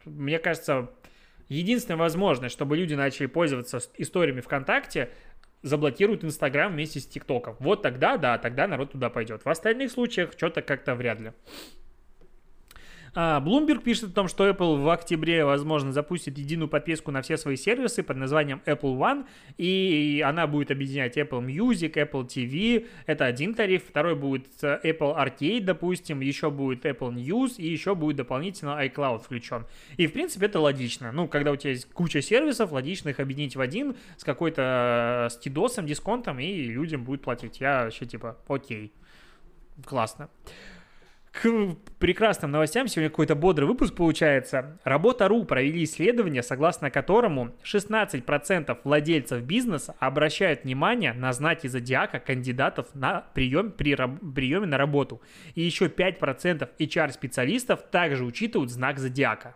мне 0.05 0.39
кажется, 0.39 0.89
единственная 1.49 1.97
возможность, 1.97 2.53
чтобы 2.53 2.77
люди 2.77 2.93
начали 2.93 3.25
пользоваться 3.27 3.79
историями 3.97 4.41
ВКонтакте, 4.41 5.09
заблокируют 5.61 6.23
Инстаграм 6.23 6.71
вместе 6.71 6.99
с 6.99 7.07
ТикТоком. 7.07 7.55
Вот 7.59 7.81
тогда, 7.81 8.17
да, 8.17 8.37
тогда 8.37 8.67
народ 8.67 8.91
туда 8.91 9.09
пойдет. 9.09 9.45
В 9.45 9.49
остальных 9.49 9.91
случаях 9.91 10.33
что-то 10.33 10.61
как-то 10.61 10.95
вряд 10.95 11.19
ли. 11.19 11.33
А, 13.19 13.41
Bloomberg 13.41 13.81
пишет 13.81 14.11
о 14.11 14.13
том, 14.13 14.27
что 14.27 14.47
Apple 14.47 14.79
в 14.79 14.89
октябре, 14.89 15.43
возможно, 15.43 15.91
запустит 15.91 16.37
единую 16.37 16.69
подписку 16.69 17.09
на 17.09 17.23
все 17.23 17.35
свои 17.37 17.55
сервисы 17.55 18.03
под 18.03 18.17
названием 18.17 18.61
Apple 18.67 18.95
One, 18.95 19.25
и 19.57 20.23
она 20.23 20.45
будет 20.45 20.69
объединять 20.69 21.17
Apple 21.17 21.43
Music, 21.43 21.93
Apple 21.93 22.27
TV, 22.27 22.85
это 23.07 23.25
один 23.25 23.55
тариф, 23.55 23.85
второй 23.89 24.13
будет 24.13 24.45
э, 24.61 24.79
Apple 24.83 25.17
Arcade, 25.17 25.61
допустим, 25.61 26.19
еще 26.19 26.51
будет 26.51 26.85
Apple 26.85 27.11
News, 27.15 27.55
и 27.57 27.67
еще 27.67 27.95
будет 27.95 28.17
дополнительно 28.17 28.79
iCloud 28.85 29.23
включен. 29.23 29.65
И, 29.97 30.05
в 30.05 30.13
принципе, 30.13 30.45
это 30.45 30.59
логично. 30.59 31.11
Ну, 31.11 31.27
когда 31.27 31.53
у 31.53 31.55
тебя 31.55 31.71
есть 31.71 31.91
куча 31.91 32.21
сервисов, 32.21 32.71
логично 32.71 33.09
их 33.09 33.19
объединить 33.19 33.55
в 33.55 33.61
один 33.61 33.95
с 34.17 34.23
какой-то 34.23 35.25
э, 35.25 35.33
стидосом, 35.33 35.87
дисконтом, 35.87 36.39
и 36.39 36.53
людям 36.65 37.03
будет 37.03 37.23
платить. 37.23 37.61
Я 37.61 37.85
вообще, 37.85 38.05
типа, 38.05 38.37
окей. 38.47 38.93
Классно 39.83 40.29
к 41.41 41.75
прекрасным 41.99 42.51
новостям. 42.51 42.87
Сегодня 42.87 43.09
какой-то 43.09 43.35
бодрый 43.35 43.67
выпуск 43.67 43.95
получается. 43.95 44.79
Работа.ру 44.83 45.45
провели 45.45 45.83
исследование, 45.83 46.41
согласно 46.41 46.89
которому 46.89 47.55
16% 47.63 48.77
владельцев 48.83 49.43
бизнеса 49.43 49.95
обращают 49.99 50.63
внимание 50.63 51.13
на 51.13 51.31
знаки 51.33 51.67
зодиака 51.67 52.19
кандидатов 52.19 52.87
на 52.95 53.27
прием 53.33 53.71
при 53.71 53.95
приеме 53.95 54.65
на 54.65 54.77
работу. 54.77 55.21
И 55.53 55.61
еще 55.61 55.85
5% 55.85 56.69
HR-специалистов 56.79 57.81
также 57.91 58.25
учитывают 58.25 58.71
знак 58.71 58.97
зодиака. 58.97 59.55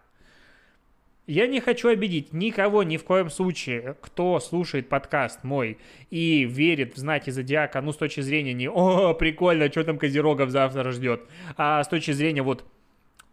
Я 1.31 1.47
не 1.47 1.61
хочу 1.61 1.87
обидеть 1.87 2.33
никого 2.33 2.83
ни 2.83 2.97
в 2.97 3.05
коем 3.05 3.29
случае, 3.29 3.95
кто 4.01 4.37
слушает 4.41 4.89
подкаст 4.89 5.45
мой 5.45 5.77
и 6.09 6.43
верит 6.43 6.95
в 6.95 6.97
знаки 6.97 7.29
зодиака, 7.29 7.79
ну, 7.79 7.93
с 7.93 7.95
точки 7.95 8.19
зрения 8.19 8.51
не 8.51 8.67
«О, 8.69 9.13
прикольно, 9.13 9.71
что 9.71 9.85
там 9.85 9.97
Козерогов 9.97 10.49
завтра 10.49 10.91
ждет», 10.91 11.21
а 11.55 11.81
с 11.81 11.87
точки 11.87 12.11
зрения 12.11 12.41
вот 12.41 12.65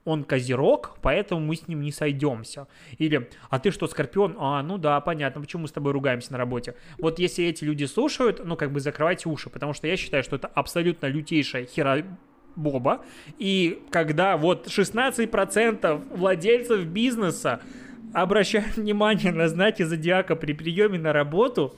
он 0.04 0.22
козерог, 0.22 0.96
поэтому 1.02 1.40
мы 1.40 1.56
с 1.56 1.66
ним 1.66 1.80
не 1.80 1.90
сойдемся. 1.90 2.68
Или, 2.98 3.28
а 3.50 3.58
ты 3.58 3.72
что, 3.72 3.88
скорпион? 3.88 4.37
А, 4.38 4.62
ну 4.62 4.78
да, 4.78 5.00
понятно, 5.00 5.40
почему 5.40 5.62
мы 5.62 5.68
с 5.68 5.72
тобой 5.72 5.90
ругаемся 5.90 6.30
на 6.30 6.38
работе. 6.38 6.76
Вот 6.98 7.18
если 7.18 7.46
эти 7.46 7.64
люди 7.64 7.84
слушают, 7.84 8.40
ну 8.44 8.54
как 8.54 8.70
бы 8.70 8.78
закрывайте 8.78 9.28
уши, 9.28 9.50
потому 9.50 9.74
что 9.74 9.88
я 9.88 9.96
считаю, 9.96 10.22
что 10.22 10.37
это 10.37 10.46
абсолютно 10.46 11.06
лютейшая 11.06 11.66
хера 11.66 12.04
Боба. 12.58 13.04
И 13.38 13.82
когда 13.90 14.37
вот 14.37 14.66
16% 14.66 16.16
владельцев 16.16 16.84
бизнеса 16.84 17.61
обращаю 18.12 18.64
внимание 18.76 19.32
на 19.32 19.48
знаки 19.48 19.82
зодиака 19.82 20.36
при 20.36 20.52
приеме 20.52 20.98
на 20.98 21.12
работу, 21.12 21.74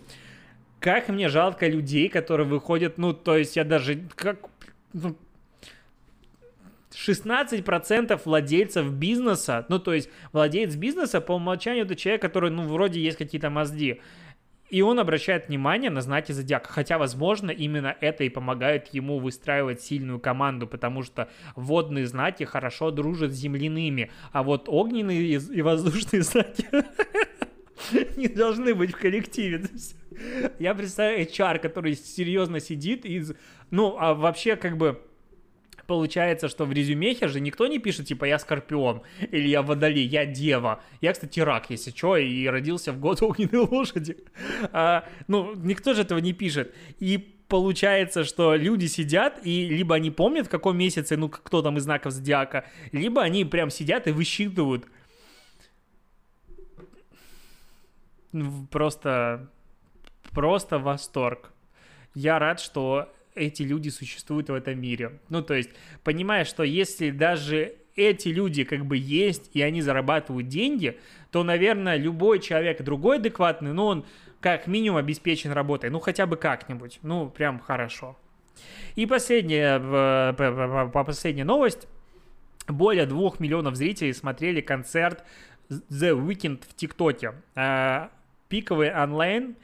как 0.81 1.09
мне 1.09 1.29
жалко 1.29 1.69
людей, 1.69 2.09
которые 2.09 2.47
выходят, 2.47 2.99
ну, 2.99 3.13
то 3.13 3.37
есть 3.37 3.57
я 3.57 3.65
даже, 3.65 4.01
как, 4.17 4.39
ну, 4.93 5.17
16% 6.93 8.21
владельцев 8.25 8.93
бизнеса, 8.93 9.67
ну, 9.69 9.79
то 9.79 9.93
есть 9.93 10.09
владелец 10.33 10.75
бизнеса 10.77 11.21
по 11.21 11.33
умолчанию 11.33 11.85
это 11.85 11.97
человек, 11.97 12.23
который, 12.23 12.51
ну, 12.51 12.67
вроде 12.67 13.01
есть 13.01 13.19
какие-то 13.19 13.51
мозги. 13.51 14.01
И 14.71 14.83
он 14.83 15.01
обращает 15.01 15.49
внимание 15.49 15.91
на 15.91 16.01
знаки 16.01 16.33
зодиака, 16.33 16.69
хотя, 16.73 16.97
возможно, 16.97 17.51
именно 17.51 17.97
это 18.01 18.25
и 18.25 18.29
помогает 18.29 18.89
ему 18.95 19.19
выстраивать 19.19 19.83
сильную 19.83 20.21
команду, 20.21 20.67
потому 20.67 21.03
что 21.03 21.29
водные 21.57 22.07
знаки 22.07 22.45
хорошо 22.45 22.91
дружат 22.91 23.33
с 23.33 23.37
земляными, 23.37 24.11
а 24.33 24.43
вот 24.43 24.69
огненные 24.69 25.23
и 25.23 25.63
воздушные 25.63 26.23
знаки 26.23 26.67
не 28.17 28.29
должны 28.29 28.75
быть 28.75 28.93
в 28.93 28.99
коллективе. 28.99 29.65
Я 30.59 30.75
представляю 30.75 31.27
HR, 31.27 31.59
который 31.59 31.95
серьезно 31.95 32.61
сидит 32.61 33.05
и... 33.05 33.25
Ну, 33.71 33.97
а 33.99 34.15
вообще, 34.15 34.57
как 34.57 34.77
бы, 34.77 35.01
получается, 35.91 36.49
что 36.49 36.67
в 36.67 36.73
резюмехе 36.73 37.27
же 37.27 37.41
никто 37.41 37.67
не 37.67 37.81
пишет, 37.81 38.07
типа, 38.07 38.25
я 38.25 38.39
Скорпион, 38.39 39.03
или 39.33 39.49
я 39.49 39.61
Водолей, 39.61 40.07
я 40.07 40.25
Дева. 40.25 40.85
Я, 41.01 41.13
кстати, 41.13 41.41
рак, 41.41 41.69
если 41.69 41.91
что, 41.91 42.17
и 42.17 42.47
родился 42.47 42.93
в 42.93 43.01
год 43.01 43.21
огненной 43.23 43.67
лошади. 43.69 44.17
А, 44.71 45.05
ну, 45.27 45.53
никто 45.57 45.93
же 45.95 46.03
этого 46.03 46.21
не 46.21 46.33
пишет. 46.33 46.73
И 47.01 47.19
получается, 47.49 48.23
что 48.23 48.55
люди 48.55 48.87
сидят, 48.87 49.45
и 49.45 49.67
либо 49.67 49.97
они 49.97 50.13
помнят, 50.13 50.47
в 50.47 50.49
каком 50.49 50.79
месяце, 50.79 51.17
ну, 51.17 51.29
кто 51.29 51.61
там 51.61 51.77
из 51.77 51.83
знаков 51.83 52.13
зодиака, 52.13 52.65
либо 52.93 53.21
они 53.23 53.45
прям 53.45 53.69
сидят 53.69 54.07
и 54.07 54.13
высчитывают. 54.13 54.87
Просто, 58.71 59.51
просто 60.31 60.79
восторг. 60.79 61.51
Я 62.15 62.39
рад, 62.39 62.61
что 62.61 63.13
эти 63.35 63.63
люди 63.63 63.89
существуют 63.89 64.49
в 64.49 64.55
этом 64.55 64.81
мире. 64.81 65.19
Ну, 65.29 65.43
то 65.43 65.55
есть, 65.55 65.71
понимая, 66.05 66.45
что 66.45 66.63
если 66.63 67.11
даже 67.11 67.75
эти 67.97 68.29
люди 68.29 68.65
как 68.65 68.87
бы 68.87 68.97
есть, 68.97 69.51
и 69.55 69.63
они 69.63 69.83
зарабатывают 69.83 70.49
деньги, 70.49 70.99
то, 71.31 71.43
наверное, 71.45 71.97
любой 71.97 72.41
человек 72.41 72.83
другой 72.83 73.17
адекватный, 73.17 73.73
ну, 73.73 73.85
он 73.87 74.05
как 74.41 74.67
минимум 74.67 74.99
обеспечен 74.99 75.53
работой, 75.53 75.91
ну, 75.91 76.01
хотя 76.01 76.27
бы 76.27 76.37
как-нибудь, 76.37 76.99
ну, 77.03 77.29
прям 77.29 77.61
хорошо. 77.61 78.17
И 78.97 79.07
последняя, 79.07 79.79
по 80.33 81.05
последняя 81.05 81.45
новость. 81.45 81.87
Более 82.67 83.07
двух 83.07 83.41
миллионов 83.41 83.75
зрителей 83.75 84.13
смотрели 84.13 84.61
концерт 84.61 85.25
The 85.71 86.17
Weeknd 86.17 86.63
в 86.69 86.75
ТикТоке. 86.75 87.35
А, 87.57 88.11
пиковый 88.49 88.95
онлайн 88.95 89.57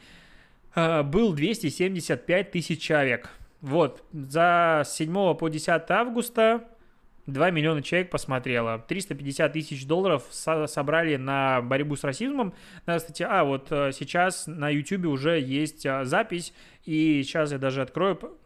а, 0.74 1.02
был 1.02 1.32
275 1.32 2.50
тысяч 2.50 2.80
человек. 2.80 3.30
Вот, 3.66 4.04
за 4.12 4.84
7 4.86 5.34
по 5.34 5.48
10 5.48 5.90
августа 5.90 6.68
2 7.26 7.50
миллиона 7.50 7.82
человек 7.82 8.10
посмотрело. 8.10 8.78
350 8.86 9.52
тысяч 9.52 9.88
долларов 9.88 10.24
со- 10.30 10.68
собрали 10.68 11.16
на 11.16 11.62
борьбу 11.62 11.96
с 11.96 12.04
расизмом. 12.04 12.54
Надо, 12.86 13.00
кстати, 13.00 13.24
а 13.24 13.42
вот 13.42 13.72
э, 13.72 13.90
сейчас 13.90 14.46
на 14.46 14.68
YouTube 14.70 15.06
уже 15.06 15.40
есть 15.40 15.84
а, 15.84 16.04
запись, 16.04 16.54
и 16.84 17.24
сейчас 17.24 17.50
я 17.50 17.58
даже 17.58 17.82
открою. 17.82 18.38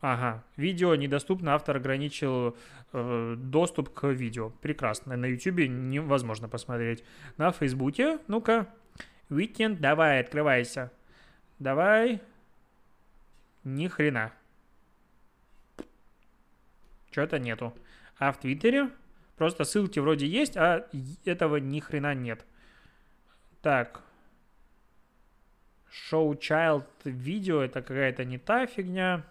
Ага, 0.00 0.44
видео 0.56 0.94
недоступно, 0.94 1.56
автор 1.56 1.78
ограничил 1.78 2.56
э, 2.92 3.34
доступ 3.38 3.92
к 3.92 4.06
видео. 4.06 4.50
Прекрасно. 4.62 5.16
На 5.16 5.26
YouTube 5.26 5.68
невозможно 5.68 6.48
посмотреть. 6.48 7.02
На 7.38 7.50
Фейсбуке, 7.50 8.20
ну-ка, 8.28 8.68
Weekend, 9.30 9.80
давай, 9.80 10.20
открывайся. 10.20 10.92
Давай. 11.58 12.20
Ни 13.64 13.88
хрена. 13.88 14.32
Что-то 17.10 17.38
нету. 17.38 17.74
А 18.18 18.32
в 18.32 18.38
Твиттере 18.38 18.90
просто 19.36 19.64
ссылки 19.64 19.98
вроде 19.98 20.26
есть, 20.26 20.56
а 20.56 20.86
этого 21.24 21.56
ни 21.56 21.80
хрена 21.80 22.14
нет. 22.14 22.44
Так. 23.62 24.02
Show 25.90 26.38
Child 26.38 26.86
видео, 27.04 27.62
это 27.62 27.82
какая-то 27.82 28.24
не 28.24 28.38
та 28.38 28.66
фигня. 28.66 29.24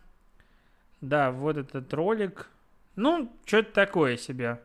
Да, 1.02 1.32
вот 1.32 1.58
этот 1.58 1.94
ролик. 1.94 2.50
Ну, 2.96 3.32
что-то 3.46 3.72
такое 3.72 4.18
себе. 4.18 4.60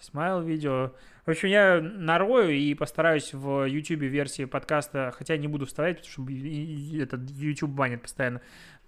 Смайл 0.00 0.42
видео. 0.42 0.92
В 1.24 1.30
общем, 1.30 1.48
я 1.48 1.80
нарою 1.80 2.50
и 2.50 2.74
постараюсь 2.74 3.32
в 3.32 3.64
YouTube 3.66 4.00
версии 4.00 4.46
подкаста, 4.46 5.12
хотя 5.16 5.36
не 5.36 5.46
буду 5.46 5.66
вставлять, 5.66 5.98
потому 5.98 6.28
что 6.28 7.00
этот 7.00 7.30
YouTube 7.30 7.70
банит 7.70 8.02
постоянно. 8.02 8.40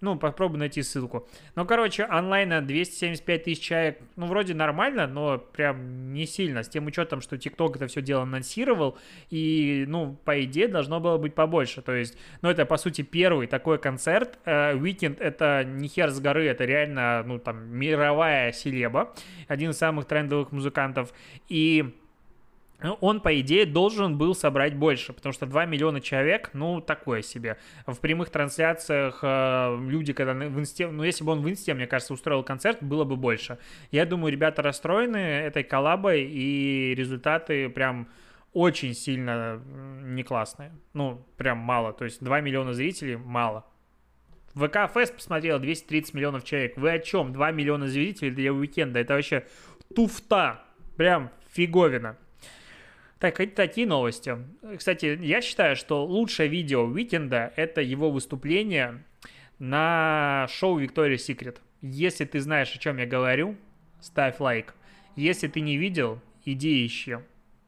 Ну, 0.05 0.17
попробуй 0.17 0.59
найти 0.59 0.83
ссылку. 0.83 1.27
Ну, 1.55 1.65
короче, 1.65 2.05
онлайна 2.05 2.61
275 2.61 3.45
тысяч 3.45 3.63
человек, 3.63 4.01
ну, 4.17 4.27
вроде 4.27 4.53
нормально, 4.53 5.07
но 5.07 5.39
прям 5.39 6.13
не 6.13 6.27
сильно, 6.27 6.63
с 6.63 6.69
тем 6.69 6.85
учетом, 6.85 7.23
что 7.23 7.37
TikTok 7.37 7.77
это 7.77 7.87
все 7.87 8.03
дело 8.03 8.25
анонсировал, 8.25 8.99
и, 9.31 9.87
ну, 9.89 10.15
по 10.27 10.45
идее, 10.45 10.69
должно 10.69 11.01
было 11.01 11.17
быть 11.17 11.35
побольше. 11.35 11.81
То 11.81 11.93
есть, 11.93 12.19
ну, 12.43 12.51
это, 12.51 12.67
по 12.67 12.77
сути, 12.77 13.01
первый 13.01 13.47
такой 13.47 13.79
концерт. 13.79 14.39
Weekend 14.45 15.17
э, 15.21 15.25
это 15.25 15.65
не 15.65 15.89
хер 15.89 16.11
с 16.11 16.21
горы, 16.21 16.49
это 16.49 16.67
реально, 16.67 17.23
ну, 17.25 17.39
там, 17.39 17.67
мировая 17.75 18.53
селеба, 18.53 19.15
один 19.49 19.71
из 19.71 19.79
самых 19.79 20.05
трендовых 20.05 20.53
музыкантов. 20.53 21.15
И 21.49 21.95
он, 23.01 23.21
по 23.21 23.41
идее, 23.41 23.67
должен 23.67 24.19
был 24.19 24.35
собрать 24.35 24.75
больше, 24.77 25.13
потому 25.13 25.33
что 25.33 25.47
2 25.47 25.65
миллиона 25.67 26.01
человек, 26.01 26.51
ну, 26.53 26.81
такое 26.81 27.23
себе. 27.23 27.57
В 27.87 27.99
прямых 28.01 28.31
трансляциях 28.31 29.21
э, 29.23 29.79
люди, 29.89 30.13
когда 30.13 30.35
в 30.35 30.59
инсте, 30.59 30.89
ну, 30.89 31.03
если 31.03 31.25
бы 31.25 31.33
он 31.33 31.41
в 31.41 31.49
инсте, 31.49 31.73
мне 31.73 31.87
кажется, 31.87 32.13
устроил 32.13 32.43
концерт, 32.43 32.83
было 32.83 33.05
бы 33.05 33.17
больше. 33.17 33.59
Я 33.91 34.05
думаю, 34.05 34.33
ребята 34.33 34.61
расстроены 34.61 35.17
этой 35.17 35.63
коллабой, 35.63 36.25
и 36.25 36.95
результаты 36.95 37.69
прям 37.69 38.09
очень 38.53 38.95
сильно 38.95 39.61
не 40.03 40.23
классные. 40.23 40.73
Ну, 40.93 41.27
прям 41.37 41.59
мало. 41.59 41.93
То 41.93 42.05
есть 42.05 42.23
2 42.23 42.41
миллиона 42.41 42.73
зрителей 42.73 43.17
мало. 43.17 43.65
ВК 44.55 44.91
Фест 44.93 45.17
посмотрел 45.17 45.59
230 45.59 46.15
миллионов 46.15 46.45
человек. 46.45 46.77
Вы 46.77 46.91
о 46.91 46.99
чем? 47.01 47.33
2 47.33 47.51
миллиона 47.51 47.89
зрителей 47.89 48.31
для 48.31 48.53
уикенда. 48.53 49.01
Это 49.01 49.15
вообще 49.15 49.47
туфта. 49.95 50.63
Прям 50.97 51.31
фиговина. 51.53 52.17
Так, 53.25 53.39
такие 53.55 53.87
новости. 53.87 54.37
Кстати, 54.77 55.19
я 55.23 55.41
считаю, 55.41 55.77
что 55.77 56.05
лучшее 56.05 56.47
видео 56.47 56.85
Уикенда— 56.85 57.55
это 57.57 57.81
его 57.81 58.11
выступление 58.11 59.03
на 59.59 60.47
шоу 60.51 60.79
Victoria's 60.79 61.27
Secret. 61.27 61.57
Если 61.81 62.27
ты 62.27 62.39
знаешь, 62.41 62.75
о 62.75 62.79
чем 62.79 62.99
я 62.99 63.07
говорю, 63.07 63.57
ставь 64.03 64.41
лайк. 64.41 64.75
Если 65.17 65.49
ты 65.49 65.63
не 65.63 65.79
видел, 65.79 66.21
иди 66.45 66.85
ищи. 66.85 67.17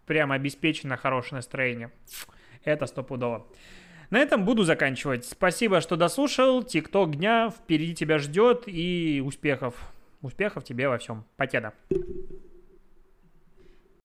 Прям 0.05 0.31
обеспечено 0.31 0.99
хорошее 0.99 1.37
настроение. 1.37 1.90
Это 2.62 2.85
стопудово. 2.85 3.47
На 4.11 4.19
этом 4.19 4.45
буду 4.45 4.62
заканчивать. 4.62 5.25
Спасибо, 5.25 5.81
что 5.81 5.97
дослушал. 5.97 6.64
Тикток 6.64 7.16
дня 7.16 7.49
впереди 7.49 7.95
тебя 7.95 8.19
ждет 8.19 8.64
и 8.66 9.23
успехов. 9.25 9.75
Успехов 10.21 10.64
тебе 10.64 10.87
во 10.90 10.99
всем. 10.99 11.25
Покеда. 11.38 11.73